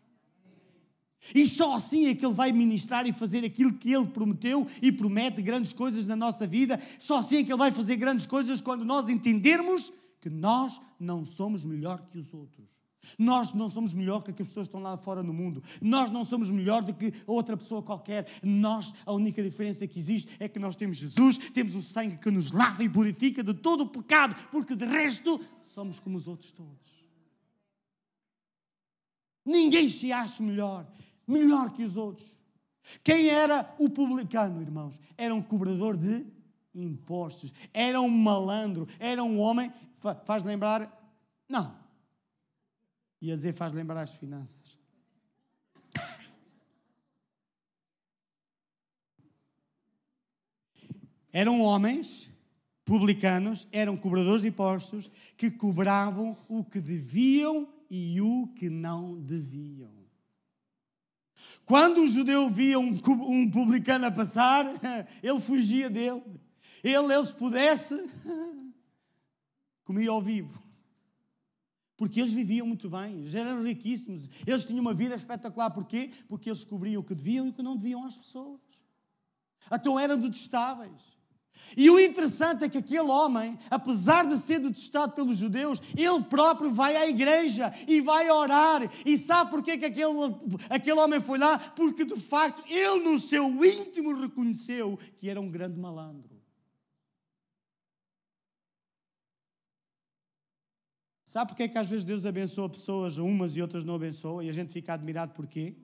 E 1.34 1.46
só 1.46 1.76
assim 1.76 2.06
é 2.06 2.14
que 2.14 2.26
Ele 2.26 2.34
vai 2.34 2.50
ministrar 2.50 3.06
e 3.06 3.12
fazer 3.12 3.44
aquilo 3.44 3.74
que 3.74 3.92
Ele 3.92 4.06
prometeu 4.06 4.66
e 4.80 4.90
promete 4.90 5.40
grandes 5.40 5.72
coisas 5.72 6.06
na 6.06 6.16
nossa 6.16 6.46
vida. 6.46 6.80
Só 6.98 7.18
assim 7.18 7.36
é 7.36 7.44
que 7.44 7.52
Ele 7.52 7.58
vai 7.58 7.70
fazer 7.70 7.96
grandes 7.96 8.26
coisas 8.26 8.60
quando 8.60 8.84
nós 8.84 9.08
entendermos 9.08 9.92
que 10.20 10.30
nós 10.30 10.80
não 10.98 11.24
somos 11.24 11.64
melhor 11.64 12.02
que 12.10 12.18
os 12.18 12.32
outros. 12.34 12.66
Nós 13.18 13.52
não 13.52 13.68
somos 13.68 13.92
melhor 13.94 14.22
que 14.22 14.30
as 14.30 14.36
pessoas 14.48 14.68
que 14.68 14.76
estão 14.76 14.80
lá 14.80 14.96
fora 14.96 15.22
no 15.22 15.32
mundo. 15.32 15.62
Nós 15.80 16.10
não 16.10 16.24
somos 16.24 16.50
melhor 16.50 16.82
do 16.82 16.94
que 16.94 17.12
outra 17.26 17.56
pessoa 17.56 17.82
qualquer. 17.82 18.26
Nós, 18.42 18.94
a 19.04 19.12
única 19.12 19.42
diferença 19.42 19.86
que 19.86 19.98
existe 19.98 20.36
é 20.38 20.48
que 20.48 20.58
nós 20.58 20.76
temos 20.76 20.96
Jesus, 20.96 21.38
temos 21.38 21.74
o 21.74 21.82
sangue 21.82 22.16
que 22.16 22.30
nos 22.30 22.52
lava 22.52 22.82
e 22.82 22.88
purifica 22.88 23.42
de 23.42 23.54
todo 23.54 23.82
o 23.84 23.88
pecado, 23.88 24.34
porque 24.50 24.74
de 24.74 24.84
resto 24.84 25.40
somos 25.64 25.98
como 25.98 26.16
os 26.16 26.28
outros 26.28 26.52
todos. 26.52 27.02
Ninguém 29.44 29.88
se 29.88 30.12
acha 30.12 30.42
melhor, 30.42 30.86
melhor 31.26 31.72
que 31.72 31.82
os 31.82 31.96
outros. 31.96 32.38
Quem 33.02 33.28
era 33.28 33.74
o 33.78 33.88
publicano, 33.88 34.62
irmãos? 34.62 34.98
Era 35.16 35.34
um 35.34 35.42
cobrador 35.42 35.96
de 35.96 36.24
impostos, 36.74 37.52
era 37.72 38.00
um 38.00 38.08
malandro, 38.08 38.88
era 38.98 39.22
um 39.22 39.38
homem. 39.38 39.72
Faz 40.24 40.42
lembrar? 40.42 40.90
Não, 41.48 41.81
e 43.22 43.30
a 43.30 43.36
dizer 43.36 43.54
faz 43.54 43.72
lembrar 43.72 44.02
as 44.02 44.10
finanças. 44.10 44.76
Eram 51.32 51.60
homens 51.60 52.28
publicanos, 52.84 53.68
eram 53.70 53.96
cobradores 53.96 54.42
de 54.42 54.48
impostos 54.48 55.08
que 55.36 55.52
cobravam 55.52 56.36
o 56.48 56.64
que 56.64 56.80
deviam 56.80 57.72
e 57.88 58.20
o 58.20 58.48
que 58.48 58.68
não 58.68 59.18
deviam. 59.20 59.92
Quando 61.64 62.00
um 62.00 62.08
judeu 62.08 62.50
via 62.50 62.76
um, 62.76 63.00
um 63.06 63.48
publicano 63.48 64.06
a 64.06 64.10
passar, 64.10 64.66
ele 65.22 65.40
fugia 65.40 65.88
dele. 65.88 66.24
Ele, 66.82 67.14
ele 67.14 67.24
se 67.24 67.34
pudesse, 67.34 67.94
comia 69.86 70.10
ao 70.10 70.20
vivo 70.20 70.61
porque 72.02 72.20
eles 72.20 72.32
viviam 72.32 72.66
muito 72.66 72.90
bem, 72.90 73.20
eles 73.20 73.32
eram 73.32 73.62
riquíssimos, 73.62 74.28
eles 74.44 74.64
tinham 74.64 74.80
uma 74.80 74.92
vida 74.92 75.14
espetacular. 75.14 75.70
Porquê? 75.70 76.10
Porque 76.28 76.48
eles 76.48 76.58
descobriam 76.58 77.00
o 77.00 77.04
que 77.04 77.14
deviam 77.14 77.46
e 77.46 77.50
o 77.50 77.52
que 77.52 77.62
não 77.62 77.76
deviam 77.76 78.04
às 78.04 78.16
pessoas. 78.16 78.60
Então 79.70 80.00
eram 80.00 80.18
detestáveis. 80.18 81.00
E 81.76 81.88
o 81.88 82.00
interessante 82.00 82.64
é 82.64 82.68
que 82.68 82.78
aquele 82.78 83.08
homem, 83.08 83.56
apesar 83.70 84.26
de 84.26 84.36
ser 84.38 84.58
detestado 84.58 85.12
pelos 85.12 85.36
judeus, 85.36 85.80
ele 85.96 86.24
próprio 86.24 86.72
vai 86.72 86.96
à 86.96 87.08
igreja 87.08 87.72
e 87.86 88.00
vai 88.00 88.28
orar. 88.28 88.82
E 89.06 89.16
sabe 89.16 89.52
porquê 89.52 89.78
que 89.78 89.84
aquele, 89.84 90.12
aquele 90.68 90.98
homem 90.98 91.20
foi 91.20 91.38
lá? 91.38 91.56
Porque 91.56 92.04
de 92.04 92.18
facto 92.18 92.64
ele 92.68 92.98
no 93.04 93.20
seu 93.20 93.64
íntimo 93.64 94.12
reconheceu 94.20 94.98
que 95.18 95.30
era 95.30 95.40
um 95.40 95.48
grande 95.48 95.78
malandro. 95.78 96.41
Sabe 101.32 101.48
porque 101.48 101.62
é 101.62 101.68
que 101.68 101.78
às 101.78 101.88
vezes 101.88 102.04
Deus 102.04 102.26
abençoa 102.26 102.68
pessoas, 102.68 103.16
umas 103.16 103.56
e 103.56 103.62
outras 103.62 103.84
não 103.84 103.94
abençoa, 103.94 104.44
e 104.44 104.50
a 104.50 104.52
gente 104.52 104.70
fica 104.70 104.92
admirado 104.92 105.32
porquê? 105.32 105.74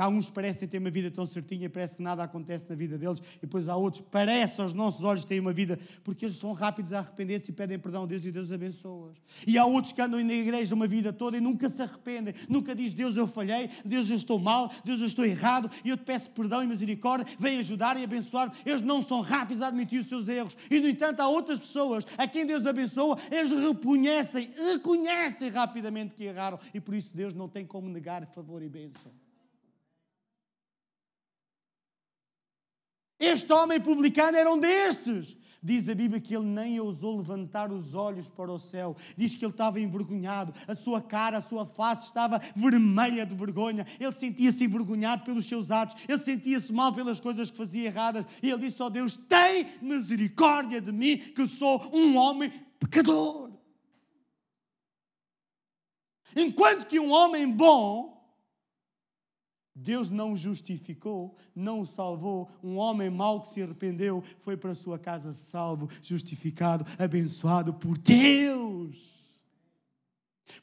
Que 0.00 0.04
há 0.04 0.08
uns 0.08 0.30
parecem 0.30 0.66
ter 0.66 0.78
uma 0.78 0.88
vida 0.88 1.10
tão 1.10 1.26
certinha, 1.26 1.68
parece 1.68 1.98
que 1.98 2.02
nada 2.02 2.22
acontece 2.22 2.64
na 2.70 2.74
vida 2.74 2.96
deles, 2.96 3.20
e 3.36 3.40
depois 3.42 3.68
há 3.68 3.76
outros, 3.76 4.02
parece 4.10 4.58
aos 4.58 4.72
nossos 4.72 5.04
olhos 5.04 5.26
terem 5.26 5.42
uma 5.42 5.52
vida, 5.52 5.78
porque 6.02 6.24
eles 6.24 6.38
são 6.38 6.54
rápidos 6.54 6.94
a 6.94 7.00
arrepender-se 7.00 7.50
e 7.50 7.52
pedem 7.52 7.78
perdão 7.78 8.04
a 8.04 8.06
Deus 8.06 8.24
e 8.24 8.32
Deus 8.32 8.50
abençoa-os. 8.50 9.18
E 9.46 9.58
há 9.58 9.66
outros 9.66 9.92
que 9.92 10.00
andam 10.00 10.24
na 10.24 10.32
igreja 10.32 10.74
uma 10.74 10.86
vida 10.86 11.12
toda 11.12 11.36
e 11.36 11.40
nunca 11.42 11.68
se 11.68 11.82
arrependem, 11.82 12.32
nunca 12.48 12.74
diz 12.74 12.94
Deus 12.94 13.14
eu 13.14 13.26
falhei, 13.26 13.68
Deus 13.84 14.08
eu 14.08 14.16
estou 14.16 14.38
mal, 14.38 14.72
Deus 14.86 15.00
eu 15.00 15.06
estou 15.06 15.22
errado, 15.22 15.70
e 15.84 15.90
eu 15.90 15.98
te 15.98 16.04
peço 16.04 16.30
perdão 16.30 16.62
e 16.62 16.66
misericórdia, 16.66 17.26
vem 17.38 17.58
ajudar 17.58 17.98
e 17.98 18.02
abençoar. 18.02 18.50
Eles 18.64 18.80
não 18.80 19.02
são 19.02 19.20
rápidos 19.20 19.60
a 19.60 19.68
admitir 19.68 20.00
os 20.00 20.06
seus 20.06 20.30
erros. 20.30 20.56
E 20.70 20.80
no 20.80 20.88
entanto 20.88 21.20
há 21.20 21.28
outras 21.28 21.60
pessoas 21.60 22.06
a 22.16 22.26
quem 22.26 22.46
Deus 22.46 22.64
abençoa, 22.64 23.18
eles 23.30 23.52
reconhecem, 23.52 24.48
reconhecem 24.72 25.50
rapidamente 25.50 26.14
que 26.14 26.24
erraram, 26.24 26.58
e 26.72 26.80
por 26.80 26.94
isso 26.94 27.14
Deus 27.14 27.34
não 27.34 27.50
tem 27.50 27.66
como 27.66 27.86
negar 27.90 28.24
favor 28.28 28.62
e 28.62 28.68
bênção. 28.70 29.12
Este 33.20 33.52
homem 33.52 33.78
publicano 33.78 34.38
era 34.38 34.50
um 34.50 34.58
destes. 34.58 35.36
Diz 35.62 35.86
a 35.90 35.94
Bíblia 35.94 36.18
que 36.18 36.34
ele 36.34 36.46
nem 36.46 36.80
ousou 36.80 37.18
levantar 37.18 37.70
os 37.70 37.94
olhos 37.94 38.30
para 38.30 38.50
o 38.50 38.58
céu. 38.58 38.96
Diz 39.14 39.34
que 39.34 39.44
ele 39.44 39.52
estava 39.52 39.78
envergonhado, 39.78 40.54
a 40.66 40.74
sua 40.74 41.02
cara, 41.02 41.36
a 41.36 41.42
sua 41.42 41.66
face 41.66 42.06
estava 42.06 42.40
vermelha 42.56 43.26
de 43.26 43.34
vergonha. 43.34 43.86
Ele 44.00 44.12
sentia-se 44.12 44.64
envergonhado 44.64 45.22
pelos 45.22 45.46
seus 45.46 45.70
atos, 45.70 45.96
ele 46.08 46.18
sentia-se 46.18 46.72
mal 46.72 46.94
pelas 46.94 47.20
coisas 47.20 47.50
que 47.50 47.58
fazia 47.58 47.88
erradas. 47.88 48.24
E 48.42 48.48
ele 48.48 48.62
disse: 48.62 48.82
Ó 48.82 48.86
oh 48.86 48.90
Deus, 48.90 49.16
tem 49.16 49.66
misericórdia 49.82 50.80
de 50.80 50.92
mim, 50.92 51.18
que 51.18 51.46
sou 51.46 51.90
um 51.94 52.16
homem 52.16 52.50
pecador. 52.78 53.50
Enquanto 56.34 56.86
que 56.86 56.98
um 56.98 57.10
homem 57.10 57.46
bom 57.50 58.19
Deus 59.74 60.10
não 60.10 60.36
justificou, 60.36 61.36
não 61.54 61.80
o 61.80 61.86
salvou. 61.86 62.50
Um 62.62 62.76
homem 62.76 63.08
mau 63.08 63.40
que 63.40 63.48
se 63.48 63.62
arrependeu 63.62 64.22
foi 64.40 64.56
para 64.56 64.72
a 64.72 64.74
sua 64.74 64.98
casa 64.98 65.32
salvo, 65.32 65.88
justificado, 66.02 66.84
abençoado 66.98 67.72
por 67.72 67.96
Deus. 67.96 69.10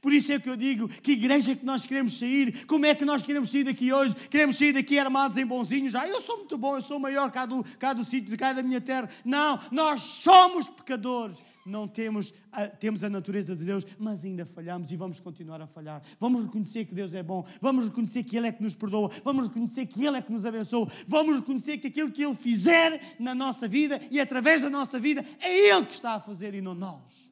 Por 0.02 0.12
isso 0.12 0.32
é 0.32 0.39
que 0.39 0.50
eu 0.50 0.58
digo, 0.58 0.89
que 0.89 1.13
igreja 1.13 1.56
que 1.56 1.65
nós 1.65 1.86
queremos 1.86 2.17
sair, 2.20 2.65
como 2.65 2.86
é 2.86 2.93
que 2.93 3.06
nós 3.06 3.24
queremos 3.24 3.50
sair 3.50 3.63
daqui 3.63 3.91
hoje? 3.91 4.13
Queremos 4.30 4.58
sair 4.58 4.74
daqui 4.74 5.00
armados 5.00 5.38
em 5.38 5.46
bonzinhos? 5.46 5.96
Ah, 5.96 6.08
eu 6.08 6.20
sou 6.20 6.38
muito 6.38 6.58
bom, 6.58 6.76
eu 6.76 6.82
sou 6.82 7.00
maior 7.00 7.32
cá 7.32 7.46
do, 7.46 7.63
cá 7.80 7.93
do 7.93 8.04
sítio, 8.04 8.38
cá 8.38 8.52
da 8.52 8.62
minha 8.62 8.82
terra. 8.82 9.10
Não, 9.24 9.60
nós 9.72 10.02
somos 10.02 10.67
pecadores 10.67 11.41
não 11.68 11.88
temos 11.88 12.34
a, 12.52 12.68
temos 12.68 13.04
a 13.04 13.10
natureza 13.10 13.56
de 13.56 13.64
Deus, 13.66 13.86
mas 14.00 14.24
ainda 14.24 14.46
falhamos 14.46 14.92
e 14.92 14.96
vamos 14.96 15.20
continuar 15.20 15.62
a 15.62 15.68
falhar. 15.68 16.02
Vamos 16.20 16.46
reconhecer 16.46 16.86
que 16.86 16.96
Deus 16.96 17.14
é 17.14 17.22
bom, 17.22 17.46
vamos 17.62 17.86
reconhecer 17.86 18.24
que 18.24 18.38
Ele 18.38 18.48
é 18.48 18.52
que 18.52 18.64
nos 18.64 18.76
perdoa, 18.76 19.12
vamos 19.24 19.48
reconhecer 19.48 19.86
que 19.86 20.06
Ele 20.06 20.18
é 20.18 20.22
que 20.22 20.32
nos 20.32 20.46
abençoa, 20.46 20.88
vamos 21.08 21.36
reconhecer 21.36 21.78
que 21.78 21.88
aquilo 21.88 22.12
que 22.12 22.24
Ele 22.24 22.36
fizer 22.36 23.16
na 23.20 23.36
nossa 23.36 23.68
vida 23.68 24.00
e 24.10 24.20
através 24.20 24.62
da 24.62 24.70
nossa 24.70 25.00
vida 25.00 25.24
é 25.40 25.70
Ele 25.70 25.86
que 25.86 25.94
está 25.94 26.14
a 26.14 26.20
fazer 26.20 26.54
e 26.56 26.62
não 26.62 26.74
nós. 26.74 27.28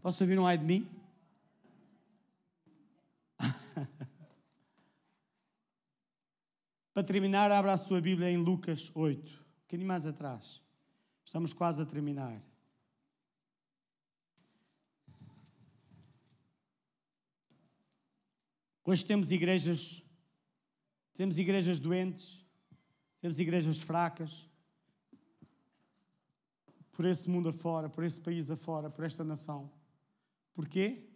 Posso 0.00 0.24
ouvir 0.24 0.38
um 0.38 0.46
ai 0.46 0.56
de 0.56 0.64
mim? 0.64 0.88
Para 6.94 7.04
terminar, 7.04 7.50
abra 7.50 7.74
a 7.74 7.78
sua 7.78 8.00
Bíblia 8.00 8.30
em 8.30 8.38
Lucas 8.38 8.90
8 8.94 9.39
bocadinho 9.70 9.86
mais 9.86 10.04
atrás. 10.04 10.60
Estamos 11.24 11.52
quase 11.52 11.80
a 11.80 11.86
terminar. 11.86 12.42
Hoje 18.84 19.06
temos 19.06 19.30
igrejas, 19.30 20.02
temos 21.14 21.38
igrejas 21.38 21.78
doentes, 21.78 22.44
temos 23.20 23.38
igrejas 23.38 23.80
fracas, 23.80 24.50
por 26.90 27.04
esse 27.04 27.30
mundo 27.30 27.50
afora, 27.50 27.88
por 27.88 28.02
esse 28.02 28.20
país 28.20 28.50
afora, 28.50 28.90
por 28.90 29.04
esta 29.04 29.22
nação. 29.22 29.70
Porquê? 30.52 31.08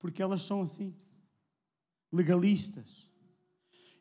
Porque 0.00 0.20
elas 0.20 0.42
são 0.42 0.62
assim, 0.62 0.92
legalistas. 2.10 3.08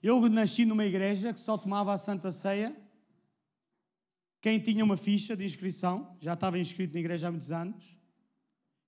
Eu 0.01 0.19
nasci 0.27 0.65
numa 0.65 0.83
igreja 0.83 1.31
que 1.31 1.39
só 1.39 1.59
tomava 1.59 1.93
a 1.93 1.97
Santa 1.99 2.31
Ceia 2.31 2.82
quem 4.43 4.59
tinha 4.59 4.83
uma 4.83 4.97
ficha 4.97 5.37
de 5.37 5.45
inscrição, 5.45 6.17
já 6.19 6.33
estava 6.33 6.59
inscrito 6.59 6.93
na 6.93 6.99
igreja 6.99 7.29
há 7.29 7.31
muitos 7.31 7.49
anos. 7.49 7.97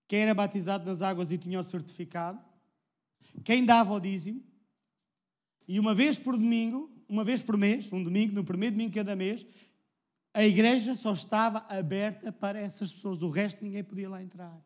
Quem 0.06 0.20
era 0.20 0.34
batizado 0.34 0.86
nas 0.86 1.02
águas 1.02 1.32
e 1.32 1.38
tinha 1.38 1.58
o 1.58 1.64
certificado. 1.64 2.44
Quem 3.42 3.66
dava 3.66 3.94
o 3.94 4.00
dízimo. 4.02 4.44
E 5.66 5.80
uma 5.80 5.96
vez 5.96 6.20
por 6.20 6.36
domingo, 6.36 6.92
uma 7.08 7.24
vez 7.24 7.42
por 7.42 7.56
mês, 7.56 7.90
um 7.94 8.04
domingo, 8.04 8.34
no 8.34 8.44
primeiro 8.44 8.76
domingo 8.76 8.90
de 8.90 8.96
cada 8.96 9.16
mês, 9.16 9.48
A 10.38 10.46
igreja 10.46 10.96
só 10.96 11.14
estava 11.14 11.60
aberta 11.70 12.30
para 12.30 12.60
essas 12.60 12.92
pessoas, 12.92 13.22
o 13.22 13.30
resto 13.30 13.64
ninguém 13.64 13.86
podia 13.86 14.10
lá 14.10 14.22
entrar. 14.22 14.62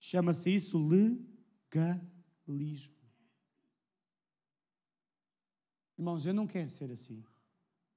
Chama-se 0.00 0.52
isso 0.52 0.76
legalismo. 0.76 2.96
Irmãos, 5.96 6.26
eu 6.26 6.34
não 6.34 6.48
quero 6.48 6.68
ser 6.68 6.90
assim. 6.90 7.24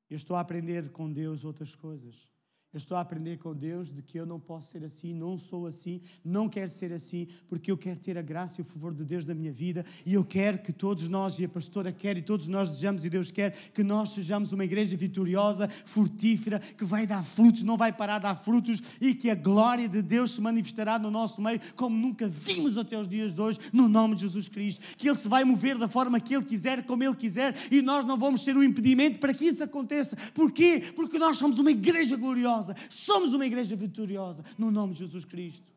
Eu 0.09 0.17
estou 0.17 0.35
a 0.35 0.39
aprender 0.39 0.91
com 0.91 1.11
Deus 1.11 1.43
outras 1.45 1.75
coisas. 1.75 2.32
Eu 2.73 2.79
estou 2.79 2.97
a 2.97 3.01
aprender 3.01 3.37
com 3.37 3.53
Deus 3.53 3.93
de 3.93 4.01
que 4.01 4.17
eu 4.17 4.25
não 4.25 4.39
posso 4.39 4.71
ser 4.71 4.83
assim, 4.83 5.13
não 5.13 5.37
sou 5.37 5.67
assim, 5.67 6.01
não 6.25 6.49
quero 6.49 6.71
ser 6.71 6.91
assim, 6.91 7.27
porque 7.47 7.69
eu 7.69 7.77
quero 7.77 7.99
ter 7.99 8.17
a 8.17 8.21
graça 8.21 8.59
e 8.59 8.63
o 8.63 8.65
favor 8.65 8.95
de 8.95 9.05
Deus 9.05 9.25
na 9.25 9.35
minha 9.35 9.51
vida 9.51 9.85
e 10.03 10.15
eu 10.15 10.25
quero 10.25 10.57
que 10.57 10.73
todos 10.73 11.07
nós, 11.07 11.37
e 11.37 11.45
a 11.45 11.49
pastora 11.49 11.91
quer, 11.91 12.17
e 12.17 12.23
todos 12.23 12.47
nós 12.47 12.69
desejamos, 12.69 13.05
e 13.05 13.11
Deus 13.11 13.29
quer, 13.29 13.51
que 13.51 13.83
nós 13.83 14.09
sejamos 14.09 14.53
uma 14.53 14.65
igreja 14.65 14.97
vitoriosa, 14.97 15.67
frutífera, 15.67 16.57
que 16.57 16.83
vai 16.83 17.05
dar 17.05 17.23
frutos, 17.23 17.61
não 17.61 17.77
vai 17.77 17.93
parar 17.93 18.17
de 18.17 18.23
dar 18.23 18.35
frutos 18.37 18.81
e 18.99 19.13
que 19.13 19.29
a 19.29 19.35
glória 19.35 19.87
de 19.87 20.01
Deus 20.01 20.31
se 20.31 20.41
manifestará 20.41 20.97
no 20.97 21.11
nosso 21.11 21.43
meio 21.43 21.59
como 21.75 21.95
nunca 21.95 22.27
vimos 22.27 22.75
até 22.75 22.97
os 22.97 23.07
dias 23.07 23.35
de 23.35 23.39
hoje, 23.39 23.59
no 23.71 23.87
nome 23.87 24.15
de 24.15 24.21
Jesus 24.21 24.49
Cristo. 24.49 24.97
Que 24.97 25.07
Ele 25.07 25.17
se 25.17 25.29
vai 25.29 25.43
mover 25.43 25.77
da 25.77 25.87
forma 25.87 26.19
que 26.19 26.33
Ele 26.33 26.43
quiser, 26.43 26.83
como 26.87 27.03
Ele 27.03 27.15
quiser, 27.15 27.55
e 27.69 27.83
nós 27.83 28.03
não 28.03 28.17
vamos 28.17 28.43
ser 28.43 28.57
um 28.57 28.63
impedimento 28.63 29.19
para 29.19 29.31
que 29.31 29.45
isso 29.45 29.63
aconteça. 29.63 30.17
Porquê? 30.33 30.81
Porque 30.95 31.19
nós 31.19 31.37
somos 31.37 31.59
uma 31.59 31.69
igreja 31.69 32.17
gloriosa 32.17 32.62
vitoriosa. 32.63 32.75
Somos 32.89 33.33
uma 33.33 33.45
igreja 33.45 33.75
vitoriosa 33.75 34.45
no 34.57 34.71
nome 34.71 34.93
de 34.93 34.99
Jesus 34.99 35.25
Cristo. 35.25 35.71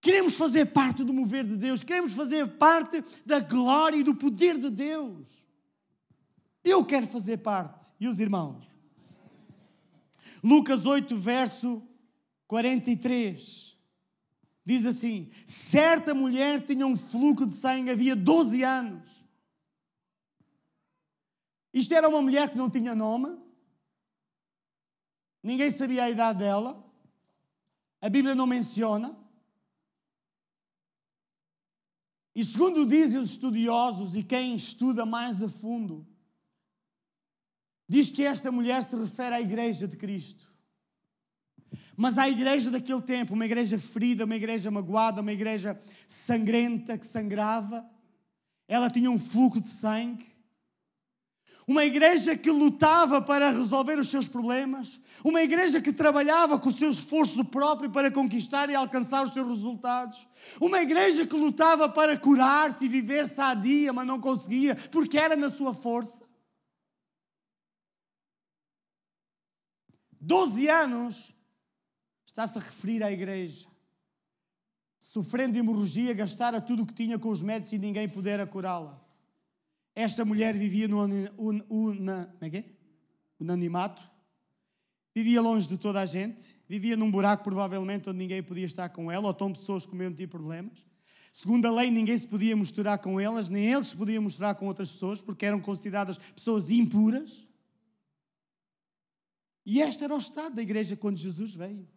Queremos 0.00 0.34
fazer 0.34 0.66
parte 0.66 1.02
do 1.02 1.12
mover 1.12 1.44
de 1.44 1.56
Deus, 1.56 1.82
queremos 1.82 2.12
fazer 2.12 2.46
parte 2.56 3.04
da 3.26 3.40
glória 3.40 3.96
e 3.96 4.04
do 4.04 4.14
poder 4.14 4.56
de 4.56 4.70
Deus. 4.70 5.28
Eu 6.62 6.84
quero 6.84 7.06
fazer 7.08 7.38
parte. 7.38 7.90
E 7.98 8.06
os 8.06 8.20
irmãos? 8.20 8.64
Lucas 10.42 10.86
8, 10.86 11.16
verso 11.16 11.82
43. 12.46 13.76
Diz 14.64 14.86
assim: 14.86 15.30
Certa 15.44 16.14
mulher 16.14 16.64
tinha 16.64 16.86
um 16.86 16.96
fluxo 16.96 17.46
de 17.46 17.54
sangue, 17.54 17.90
havia 17.90 18.14
12 18.14 18.62
anos. 18.62 19.18
Isto 21.72 21.94
era 21.94 22.08
uma 22.08 22.22
mulher 22.22 22.50
que 22.50 22.56
não 22.56 22.70
tinha 22.70 22.94
nome, 22.94 23.36
Ninguém 25.42 25.70
sabia 25.70 26.04
a 26.04 26.10
idade 26.10 26.40
dela. 26.40 26.84
A 28.00 28.08
Bíblia 28.08 28.34
não 28.34 28.46
menciona. 28.46 29.16
E 32.34 32.44
segundo 32.44 32.86
dizem 32.86 33.18
os 33.18 33.30
estudiosos 33.30 34.14
e 34.14 34.22
quem 34.22 34.54
estuda 34.54 35.04
mais 35.04 35.42
a 35.42 35.48
fundo, 35.48 36.06
diz 37.88 38.10
que 38.10 38.24
esta 38.24 38.52
mulher 38.52 38.82
se 38.84 38.94
refere 38.94 39.34
à 39.34 39.40
igreja 39.40 39.88
de 39.88 39.96
Cristo. 39.96 40.48
Mas 41.96 42.16
à 42.16 42.28
igreja 42.28 42.70
daquele 42.70 43.02
tempo, 43.02 43.34
uma 43.34 43.44
igreja 43.44 43.76
ferida, 43.78 44.24
uma 44.24 44.36
igreja 44.36 44.70
magoada, 44.70 45.20
uma 45.20 45.32
igreja 45.32 45.80
sangrenta 46.06 46.96
que 46.96 47.06
sangrava, 47.06 47.84
ela 48.68 48.88
tinha 48.88 49.10
um 49.10 49.18
fluxo 49.18 49.60
de 49.60 49.66
sangue 49.66 50.37
uma 51.68 51.84
igreja 51.84 52.34
que 52.34 52.50
lutava 52.50 53.20
para 53.20 53.50
resolver 53.50 53.98
os 53.98 54.08
seus 54.08 54.26
problemas, 54.26 54.98
uma 55.22 55.42
igreja 55.42 55.82
que 55.82 55.92
trabalhava 55.92 56.58
com 56.58 56.70
o 56.70 56.72
seu 56.72 56.90
esforço 56.90 57.44
próprio 57.44 57.90
para 57.90 58.10
conquistar 58.10 58.70
e 58.70 58.74
alcançar 58.74 59.22
os 59.22 59.34
seus 59.34 59.46
resultados, 59.46 60.26
uma 60.58 60.80
igreja 60.80 61.26
que 61.26 61.36
lutava 61.36 61.86
para 61.86 62.18
curar-se 62.18 62.86
e 62.86 62.88
viver 62.88 63.28
sadia, 63.28 63.92
mas 63.92 64.06
não 64.06 64.18
conseguia 64.18 64.74
porque 64.90 65.18
era 65.18 65.36
na 65.36 65.50
sua 65.50 65.74
força. 65.74 66.26
Doze 70.18 70.70
anos 70.70 71.36
está-se 72.26 72.56
a 72.56 72.62
referir 72.62 73.02
à 73.02 73.12
igreja, 73.12 73.68
sofrendo 74.98 75.58
hemorragia, 75.58 76.14
gastara 76.14 76.62
tudo 76.62 76.84
o 76.84 76.86
que 76.86 76.94
tinha 76.94 77.18
com 77.18 77.28
os 77.28 77.42
médicos 77.42 77.74
e 77.74 77.78
ninguém 77.78 78.08
pudera 78.08 78.46
curá-la. 78.46 79.07
Esta 79.98 80.24
mulher 80.24 80.56
vivia 80.56 80.86
no 80.86 81.02
un, 81.36 81.64
una, 81.68 82.32
é 82.40 82.58
é? 82.58 82.64
unanimato, 83.40 84.00
vivia 85.12 85.40
longe 85.40 85.68
de 85.68 85.76
toda 85.76 86.00
a 86.00 86.06
gente, 86.06 86.54
vivia 86.68 86.96
num 86.96 87.10
buraco 87.10 87.42
provavelmente 87.42 88.08
onde 88.08 88.20
ninguém 88.20 88.40
podia 88.40 88.64
estar 88.64 88.90
com 88.90 89.10
ela, 89.10 89.26
ou 89.26 89.34
tão 89.34 89.52
pessoas 89.52 89.84
com 89.84 89.96
o 89.96 89.98
mesmo 89.98 90.14
tipo 90.14 90.38
de 90.38 90.38
problemas. 90.38 90.86
Segundo 91.32 91.66
a 91.66 91.72
lei, 91.72 91.90
ninguém 91.90 92.16
se 92.16 92.28
podia 92.28 92.54
misturar 92.54 92.98
com 93.00 93.18
elas, 93.18 93.48
nem 93.48 93.72
eles 93.72 93.88
se 93.88 93.96
podiam 93.96 94.22
misturar 94.22 94.54
com 94.54 94.68
outras 94.68 94.92
pessoas, 94.92 95.20
porque 95.20 95.44
eram 95.44 95.60
consideradas 95.60 96.16
pessoas 96.16 96.70
impuras. 96.70 97.44
E 99.66 99.80
este 99.80 100.04
era 100.04 100.14
o 100.14 100.18
estado 100.18 100.54
da 100.54 100.62
igreja 100.62 100.96
quando 100.96 101.16
Jesus 101.16 101.54
veio. 101.54 101.88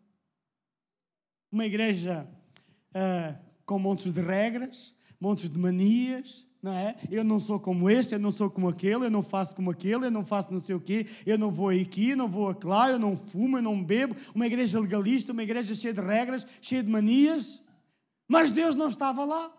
Uma 1.51 1.67
igreja 1.67 2.27
uh, 2.95 3.39
com 3.63 3.77
montes 3.77 4.11
de 4.11 4.21
regras, 4.21 4.95
montes 5.19 5.51
de 5.51 5.59
manias, 5.59 6.47
não 6.61 6.73
é? 6.73 6.95
Eu 7.09 7.23
não 7.23 7.39
sou 7.39 7.59
como 7.59 7.89
este, 7.89 8.13
eu 8.13 8.19
não 8.19 8.31
sou 8.31 8.49
como 8.49 8.69
aquele, 8.69 9.05
eu 9.05 9.11
não 9.11 9.23
faço 9.23 9.55
como 9.55 9.71
aquele, 9.71 10.05
eu 10.05 10.11
não 10.11 10.23
faço 10.23 10.53
não 10.53 10.59
sei 10.59 10.75
o 10.75 10.79
quê, 10.79 11.07
eu 11.25 11.37
não 11.37 11.49
vou 11.49 11.69
aqui, 11.69 12.15
não 12.15 12.27
vou 12.27 12.55
lá, 12.63 12.91
eu 12.91 12.99
não 12.99 13.17
fumo, 13.17 13.57
eu 13.57 13.63
não 13.63 13.83
bebo. 13.83 14.15
Uma 14.35 14.45
igreja 14.45 14.79
legalista, 14.79 15.31
uma 15.31 15.41
igreja 15.41 15.73
cheia 15.73 15.93
de 15.93 16.01
regras, 16.01 16.45
cheia 16.61 16.83
de 16.83 16.89
manias. 16.89 17.63
Mas 18.27 18.51
Deus 18.51 18.75
não 18.75 18.89
estava 18.89 19.25
lá. 19.25 19.51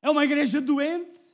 É 0.00 0.08
uma 0.08 0.24
igreja 0.24 0.60
doente. 0.60 1.30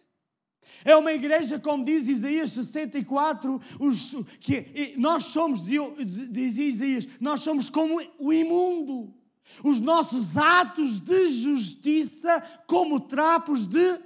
É 0.85 0.97
uma 0.97 1.13
igreja, 1.13 1.59
como 1.59 1.85
diz 1.85 2.09
Isaías 2.09 2.51
64, 2.51 3.61
os, 3.79 4.17
que 4.41 4.95
nós 4.97 5.25
somos, 5.25 5.63
diz 5.65 6.57
Isaías, 6.57 7.07
nós 7.21 7.41
somos 7.41 7.69
como 7.69 8.01
o 8.19 8.33
imundo. 8.33 9.15
Os 9.63 9.81
nossos 9.81 10.37
atos 10.37 10.99
de 10.99 11.31
justiça 11.31 12.43
como 12.67 12.99
trapos 12.99 13.67
de 13.67 14.06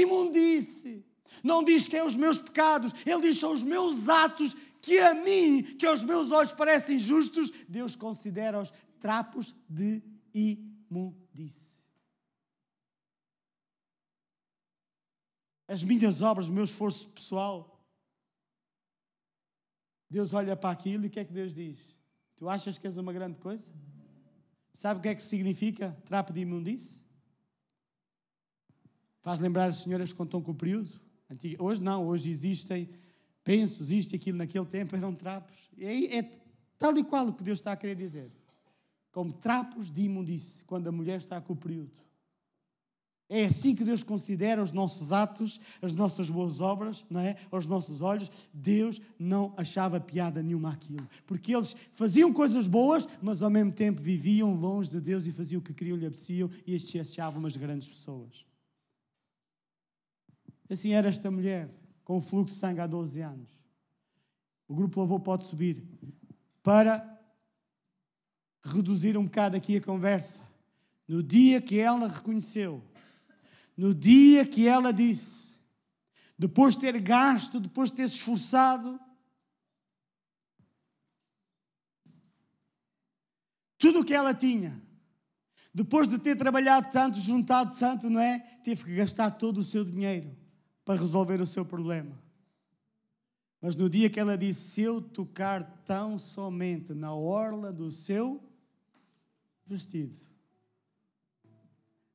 imundice. 0.00 1.04
Não 1.42 1.62
diz 1.62 1.86
que 1.86 1.96
é 1.96 2.04
os 2.04 2.16
meus 2.16 2.38
pecados, 2.38 2.92
ele 3.06 3.22
diz 3.22 3.38
são 3.38 3.52
os 3.52 3.62
meus 3.62 4.08
atos 4.08 4.54
que 4.80 4.98
a 4.98 5.14
mim, 5.14 5.62
que 5.62 5.86
aos 5.86 6.02
meus 6.02 6.30
olhos 6.30 6.52
parecem 6.52 6.98
justos, 6.98 7.50
Deus 7.68 7.94
considera-os 7.94 8.72
trapos 9.00 9.54
de 9.68 10.02
imundice. 10.34 11.82
As 15.68 15.82
minhas 15.82 16.20
obras, 16.20 16.48
o 16.48 16.52
meu 16.52 16.64
esforço 16.64 17.08
pessoal, 17.10 17.72
Deus 20.10 20.34
olha 20.34 20.54
para 20.54 20.70
aquilo 20.70 21.04
e 21.04 21.06
o 21.06 21.10
que 21.10 21.20
é 21.20 21.24
que 21.24 21.32
Deus 21.32 21.54
diz? 21.54 21.96
Tu 22.36 22.48
achas 22.48 22.76
que 22.76 22.86
és 22.86 22.96
uma 22.96 23.12
grande 23.12 23.38
coisa? 23.38 23.72
Sabe 24.74 24.98
o 24.98 25.02
que 25.02 25.08
é 25.08 25.14
que 25.14 25.22
significa 25.22 25.96
trapo 26.04 26.32
de 26.32 26.40
imundice? 26.40 27.01
Faz 29.22 29.38
lembrar 29.38 29.66
as 29.66 29.78
senhoras 29.78 30.10
que 30.10 30.18
contam 30.18 30.42
com 30.42 30.50
o 30.50 30.54
período? 30.54 30.90
Hoje 31.58 31.80
não, 31.80 32.06
hoje 32.06 32.28
existem 32.28 32.88
pensos, 33.44 33.90
isto 33.90 34.12
e 34.12 34.16
aquilo, 34.16 34.38
naquele 34.38 34.66
tempo 34.66 34.94
eram 34.96 35.14
trapos. 35.14 35.70
É, 35.78 36.18
é 36.18 36.42
tal 36.76 36.96
e 36.98 37.04
qual 37.04 37.28
o 37.28 37.32
que 37.32 37.44
Deus 37.44 37.60
está 37.60 37.72
a 37.72 37.76
querer 37.76 37.94
dizer. 37.94 38.30
Como 39.12 39.32
trapos 39.32 39.90
de 39.90 40.02
imundice, 40.02 40.64
quando 40.64 40.88
a 40.88 40.92
mulher 40.92 41.18
está 41.18 41.40
com 41.40 41.52
o 41.52 41.56
período. 41.56 41.92
É 43.28 43.44
assim 43.44 43.74
que 43.74 43.84
Deus 43.84 44.02
considera 44.02 44.62
os 44.62 44.72
nossos 44.72 45.10
atos, 45.10 45.58
as 45.80 45.94
nossas 45.94 46.28
boas 46.28 46.60
obras, 46.60 47.02
não 47.08 47.20
é? 47.20 47.36
Aos 47.50 47.66
nossos 47.66 48.02
olhos. 48.02 48.30
Deus 48.52 49.00
não 49.18 49.54
achava 49.56 49.98
piada 50.00 50.42
nenhuma 50.42 50.72
aquilo. 50.72 51.08
Porque 51.26 51.54
eles 51.54 51.74
faziam 51.92 52.32
coisas 52.32 52.66
boas, 52.66 53.08
mas 53.22 53.40
ao 53.40 53.48
mesmo 53.48 53.72
tempo 53.72 54.02
viviam 54.02 54.54
longe 54.54 54.90
de 54.90 55.00
Deus 55.00 55.26
e 55.26 55.32
faziam 55.32 55.60
o 55.60 55.62
que 55.62 55.72
queriam, 55.72 55.96
lhe 55.96 56.06
apeteciam 56.06 56.50
e 56.66 56.74
estes 56.74 57.00
achavam 57.00 57.38
umas 57.38 57.56
grandes 57.56 57.88
pessoas. 57.88 58.51
Assim 60.72 60.94
era 60.94 61.10
esta 61.10 61.30
mulher, 61.30 61.68
com 62.02 62.16
o 62.16 62.20
fluxo 62.22 62.54
de 62.54 62.60
sangue 62.60 62.80
há 62.80 62.86
12 62.86 63.20
anos. 63.20 63.50
O 64.66 64.74
grupo 64.74 65.00
Louvor 65.00 65.20
pode 65.20 65.44
subir 65.44 65.86
para 66.62 67.20
reduzir 68.64 69.18
um 69.18 69.24
bocado 69.24 69.54
aqui 69.54 69.76
a 69.76 69.82
conversa. 69.82 70.40
No 71.06 71.22
dia 71.22 71.60
que 71.60 71.78
ela 71.78 72.08
reconheceu, 72.08 72.82
no 73.76 73.94
dia 73.94 74.46
que 74.46 74.66
ela 74.66 74.94
disse, 74.94 75.58
depois 76.38 76.74
de 76.74 76.80
ter 76.80 76.98
gasto, 77.02 77.60
depois 77.60 77.90
de 77.90 77.96
ter 77.96 78.08
se 78.08 78.14
esforçado, 78.16 78.98
tudo 83.76 84.00
o 84.00 84.04
que 84.06 84.14
ela 84.14 84.32
tinha, 84.32 84.80
depois 85.74 86.08
de 86.08 86.18
ter 86.18 86.34
trabalhado 86.34 86.90
tanto, 86.90 87.18
juntado 87.18 87.78
tanto, 87.78 88.08
não 88.08 88.20
é? 88.20 88.38
Teve 88.64 88.84
que 88.84 88.94
gastar 88.94 89.32
todo 89.32 89.58
o 89.58 89.64
seu 89.64 89.84
dinheiro 89.84 90.40
para 90.84 90.98
resolver 90.98 91.40
o 91.40 91.46
seu 91.46 91.64
problema. 91.64 92.18
Mas 93.60 93.76
no 93.76 93.88
dia 93.88 94.10
que 94.10 94.18
ela 94.18 94.36
disse: 94.36 94.60
Se 94.70 94.82
eu 94.82 95.00
tocar 95.00 95.82
tão 95.84 96.18
somente 96.18 96.92
na 96.92 97.14
orla 97.14 97.72
do 97.72 97.90
seu 97.90 98.42
vestido, 99.64 100.16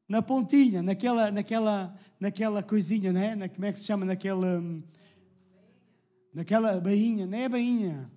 na 0.07 0.21
pontinha, 0.21 0.83
naquela, 0.83 1.31
naquela, 1.31 1.97
naquela 2.19 2.61
coisinha, 2.61 3.13
né? 3.13 3.35
Na, 3.35 3.47
como 3.47 3.65
é 3.65 3.71
que 3.71 3.79
se 3.79 3.85
chama? 3.85 4.05
Naquela. 4.05 4.61
Naquela 6.33 6.79
bainha, 6.79 7.25
não 7.25 7.37
é 7.37 7.49
bainha. 7.49 8.11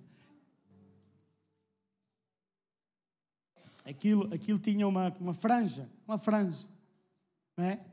Aquilo, 3.83 4.31
aquilo 4.33 4.59
tinha 4.59 4.87
uma, 4.87 5.09
uma 5.19 5.33
franja, 5.33 5.89
uma 6.07 6.17
franja, 6.17 6.67
não 7.57 7.65
é? 7.65 7.83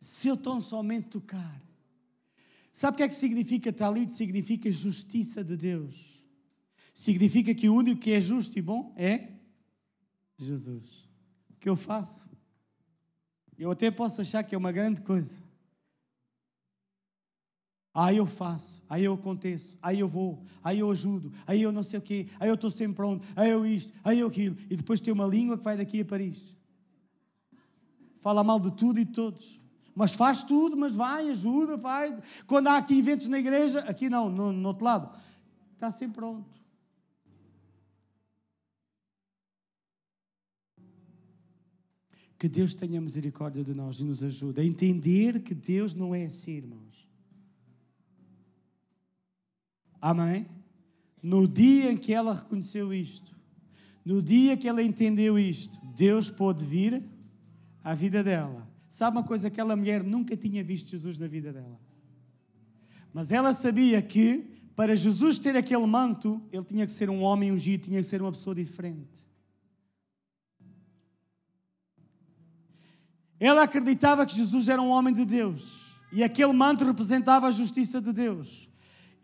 Se 0.00 0.28
eu 0.28 0.36
tão 0.36 0.60
somente 0.60 1.08
tocar. 1.08 1.63
Sabe 2.74 2.94
o 2.94 2.96
que 2.96 3.02
é 3.04 3.08
que 3.08 3.14
significa 3.14 3.72
talit? 3.72 4.12
Significa 4.12 4.70
justiça 4.72 5.44
de 5.44 5.56
Deus. 5.56 6.20
Significa 6.92 7.54
que 7.54 7.68
o 7.68 7.74
único 7.74 8.00
que 8.00 8.10
é 8.10 8.20
justo 8.20 8.58
e 8.58 8.62
bom 8.62 8.92
é 8.96 9.28
Jesus. 10.36 10.84
O 11.50 11.56
que 11.60 11.68
eu 11.68 11.76
faço? 11.76 12.28
Eu 13.56 13.70
até 13.70 13.92
posso 13.92 14.20
achar 14.20 14.42
que 14.42 14.56
é 14.56 14.58
uma 14.58 14.72
grande 14.72 15.02
coisa. 15.02 15.40
Aí 17.94 18.16
eu 18.16 18.26
faço, 18.26 18.82
aí 18.88 19.04
eu 19.04 19.14
aconteço, 19.14 19.78
aí 19.80 20.00
eu 20.00 20.08
vou, 20.08 20.44
aí 20.60 20.80
eu 20.80 20.90
ajudo, 20.90 21.32
aí 21.46 21.62
eu 21.62 21.70
não 21.70 21.84
sei 21.84 22.00
o 22.00 22.02
quê, 22.02 22.26
aí 22.40 22.48
eu 22.48 22.56
estou 22.56 22.72
sempre 22.72 22.96
pronto, 22.96 23.24
aí 23.36 23.50
eu 23.50 23.64
isto, 23.64 23.92
aí 24.02 24.18
eu 24.18 24.26
aquilo. 24.26 24.56
E 24.68 24.76
depois 24.76 25.00
tem 25.00 25.12
uma 25.12 25.28
língua 25.28 25.56
que 25.56 25.62
vai 25.62 25.76
daqui 25.76 26.00
a 26.00 26.04
Paris. 26.04 26.52
Fala 28.20 28.42
mal 28.42 28.58
de 28.58 28.72
tudo 28.72 28.98
e 28.98 29.04
de 29.04 29.12
todos. 29.12 29.63
Mas 29.94 30.14
faz 30.14 30.42
tudo, 30.42 30.76
mas 30.76 30.96
vai, 30.96 31.30
ajuda, 31.30 31.76
vai. 31.76 32.20
Quando 32.46 32.68
há 32.68 32.76
aqui 32.76 32.98
eventos 32.98 33.28
na 33.28 33.38
igreja, 33.38 33.80
aqui 33.80 34.10
não, 34.10 34.28
no, 34.28 34.52
no 34.52 34.68
outro 34.68 34.84
lado, 34.84 35.16
está 35.74 35.90
sempre 35.90 36.16
pronto. 36.16 36.52
Que 42.36 42.48
Deus 42.48 42.74
tenha 42.74 43.00
misericórdia 43.00 43.62
de 43.62 43.72
nós 43.72 44.00
e 44.00 44.04
nos 44.04 44.22
ajude 44.22 44.60
a 44.60 44.64
entender 44.64 45.42
que 45.42 45.54
Deus 45.54 45.94
não 45.94 46.14
é 46.14 46.26
assim, 46.26 46.56
irmãos. 46.56 47.08
Amém? 50.00 50.46
No 51.22 51.48
dia 51.48 51.90
em 51.90 51.96
que 51.96 52.12
ela 52.12 52.34
reconheceu 52.34 52.92
isto, 52.92 53.34
no 54.04 54.20
dia 54.20 54.56
que 54.56 54.68
ela 54.68 54.82
entendeu 54.82 55.38
isto, 55.38 55.80
Deus 55.96 56.28
pôde 56.28 56.66
vir 56.66 57.02
à 57.82 57.94
vida 57.94 58.22
dela. 58.22 58.68
Sabe 58.94 59.16
uma 59.16 59.24
coisa? 59.24 59.48
Aquela 59.48 59.74
mulher 59.74 60.04
nunca 60.04 60.36
tinha 60.36 60.62
visto 60.62 60.90
Jesus 60.90 61.18
na 61.18 61.26
vida 61.26 61.52
dela. 61.52 61.80
Mas 63.12 63.32
ela 63.32 63.52
sabia 63.52 64.00
que 64.00 64.48
para 64.76 64.94
Jesus 64.94 65.36
ter 65.36 65.56
aquele 65.56 65.84
manto, 65.84 66.40
ele 66.52 66.62
tinha 66.62 66.86
que 66.86 66.92
ser 66.92 67.10
um 67.10 67.20
homem 67.20 67.50
ungido, 67.50 67.86
tinha 67.86 68.00
que 68.00 68.06
ser 68.06 68.22
uma 68.22 68.30
pessoa 68.30 68.54
diferente. 68.54 69.26
Ela 73.40 73.64
acreditava 73.64 74.24
que 74.24 74.36
Jesus 74.36 74.68
era 74.68 74.80
um 74.80 74.90
homem 74.90 75.12
de 75.12 75.24
Deus 75.24 75.98
e 76.12 76.22
aquele 76.22 76.52
manto 76.52 76.84
representava 76.84 77.48
a 77.48 77.50
justiça 77.50 78.00
de 78.00 78.12
Deus. 78.12 78.68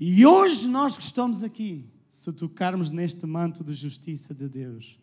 E 0.00 0.26
hoje 0.26 0.68
nós 0.68 0.96
que 0.96 1.04
estamos 1.04 1.44
aqui, 1.44 1.88
se 2.10 2.32
tocarmos 2.32 2.90
neste 2.90 3.24
manto 3.24 3.62
de 3.62 3.74
justiça 3.74 4.34
de 4.34 4.48
Deus, 4.48 4.98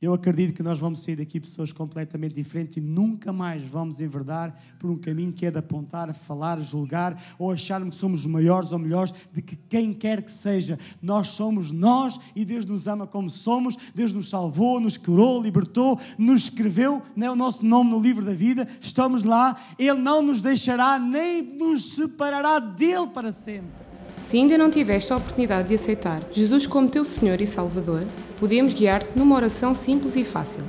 eu 0.00 0.14
acredito 0.14 0.54
que 0.54 0.62
nós 0.62 0.78
vamos 0.78 1.00
sair 1.00 1.16
daqui 1.16 1.38
pessoas 1.38 1.72
completamente 1.72 2.34
diferentes 2.34 2.78
e 2.78 2.80
nunca 2.80 3.34
mais 3.34 3.62
vamos 3.62 4.00
enverdar 4.00 4.58
por 4.78 4.90
um 4.90 4.96
caminho 4.96 5.30
que 5.30 5.44
é 5.44 5.50
de 5.50 5.58
apontar, 5.58 6.14
falar, 6.14 6.58
julgar 6.60 7.22
ou 7.38 7.50
acharmos 7.50 7.96
que 7.96 8.00
somos 8.00 8.24
maiores 8.24 8.72
ou 8.72 8.78
melhores 8.78 9.12
de 9.30 9.42
que 9.42 9.56
quem 9.68 9.92
quer 9.92 10.22
que 10.22 10.30
seja. 10.30 10.78
Nós 11.02 11.28
somos 11.28 11.70
nós 11.70 12.18
e 12.34 12.46
Deus 12.46 12.64
nos 12.64 12.88
ama 12.88 13.06
como 13.06 13.28
somos, 13.28 13.76
Deus 13.94 14.14
nos 14.14 14.30
salvou, 14.30 14.80
nos 14.80 14.96
curou, 14.96 15.42
libertou, 15.42 16.00
nos 16.16 16.44
escreveu 16.44 17.02
né, 17.14 17.30
o 17.30 17.36
nosso 17.36 17.64
nome 17.66 17.90
no 17.90 18.00
livro 18.00 18.24
da 18.24 18.32
vida, 18.32 18.66
estamos 18.80 19.22
lá, 19.24 19.60
Ele 19.78 20.00
não 20.00 20.22
nos 20.22 20.40
deixará 20.40 20.98
nem 20.98 21.42
nos 21.42 21.92
separará 21.92 22.58
dele 22.58 23.08
para 23.08 23.32
sempre. 23.32 23.89
Se 24.22 24.36
ainda 24.36 24.58
não 24.58 24.70
tiveste 24.70 25.12
a 25.12 25.16
oportunidade 25.16 25.68
de 25.68 25.74
aceitar 25.74 26.22
Jesus 26.30 26.66
como 26.66 26.88
teu 26.88 27.04
Senhor 27.04 27.40
e 27.40 27.46
Salvador, 27.46 28.04
podemos 28.38 28.74
guiar-te 28.74 29.08
numa 29.16 29.34
oração 29.34 29.72
simples 29.72 30.14
e 30.14 30.24
fácil. 30.24 30.62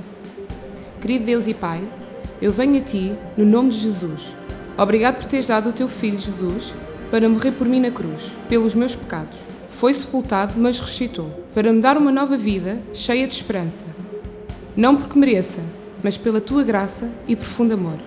Querido 1.00 1.26
Deus 1.26 1.46
e 1.46 1.54
Pai, 1.54 1.86
eu 2.40 2.50
venho 2.50 2.78
a 2.78 2.80
Ti 2.80 3.14
no 3.36 3.44
nome 3.44 3.70
de 3.70 3.78
Jesus. 3.78 4.36
Obrigado 4.76 5.16
por 5.16 5.26
teres 5.26 5.46
dado 5.46 5.68
o 5.68 5.72
Teu 5.72 5.86
Filho 5.86 6.18
Jesus 6.18 6.74
para 7.10 7.28
morrer 7.28 7.52
por 7.52 7.68
mim 7.68 7.80
na 7.80 7.90
cruz, 7.90 8.32
pelos 8.48 8.74
meus 8.74 8.96
pecados. 8.96 9.38
Foi 9.68 9.92
sepultado, 9.92 10.54
mas 10.56 10.80
ressuscitou, 10.80 11.30
para 11.54 11.72
me 11.72 11.80
dar 11.80 11.98
uma 11.98 12.10
nova 12.10 12.36
vida 12.36 12.80
cheia 12.94 13.26
de 13.26 13.34
esperança. 13.34 13.84
Não 14.74 14.96
porque 14.96 15.18
mereça, 15.18 15.60
mas 16.02 16.16
pela 16.16 16.40
Tua 16.40 16.62
graça 16.62 17.10
e 17.28 17.36
profundo 17.36 17.74
amor. 17.74 17.98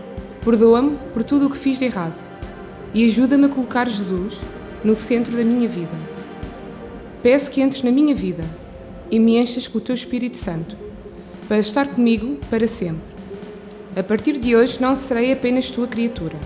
Perdoa-me 0.43 0.97
por 1.13 1.23
tudo 1.23 1.45
o 1.45 1.49
que 1.49 1.57
fiz 1.57 1.77
de 1.77 1.85
errado 1.85 2.19
e 2.93 3.05
ajuda-me 3.05 3.45
a 3.45 3.49
colocar 3.49 3.87
Jesus 3.87 4.39
no 4.85 4.93
centro 4.93 5.35
da 5.35 5.43
minha 5.43 5.67
vida. 5.67 5.97
Peço 7.23 7.49
que 7.49 7.59
entres 7.59 7.81
na 7.81 7.91
minha 7.91 8.13
vida 8.13 8.45
e 9.09 9.19
me 9.19 9.35
enchas 9.35 9.67
com 9.67 9.79
o 9.79 9.81
teu 9.81 9.95
Espírito 9.95 10.37
Santo, 10.37 10.77
para 11.47 11.57
estar 11.57 11.87
comigo 11.87 12.37
para 12.51 12.67
sempre. 12.67 13.01
A 13.95 14.03
partir 14.03 14.37
de 14.37 14.55
hoje 14.55 14.79
não 14.79 14.93
serei 14.93 15.33
apenas 15.33 15.71
tua 15.71 15.87
criatura, 15.87 16.37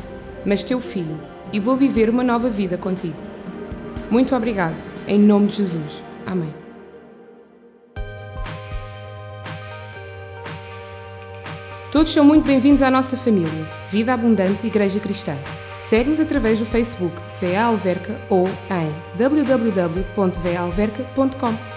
mas 0.45 0.63
teu 0.63 0.79
filho, 0.79 1.19
e 1.51 1.59
vou 1.59 1.75
viver 1.75 2.09
uma 2.09 2.23
nova 2.23 2.49
vida 2.49 2.77
contigo. 2.77 3.17
Muito 4.09 4.33
obrigado, 4.33 4.75
em 5.05 5.19
nome 5.19 5.47
de 5.47 5.57
Jesus. 5.57 6.01
Amém. 6.25 6.53
Todos 11.91 12.13
são 12.13 12.23
muito 12.23 12.45
bem-vindos 12.45 12.81
à 12.83 12.89
nossa 12.89 13.17
família, 13.17 13.67
Vida 13.89 14.13
Abundante 14.13 14.65
Igreja 14.65 14.99
Cristã. 14.99 15.35
Segue-nos 15.89 16.19
através 16.19 16.59
do 16.59 16.67
Facebook 16.67 17.15
VA 17.41 17.63
Alverca 17.63 18.21
ou 18.29 18.47
em 18.69 18.93
www.valverca.com. 19.17 21.68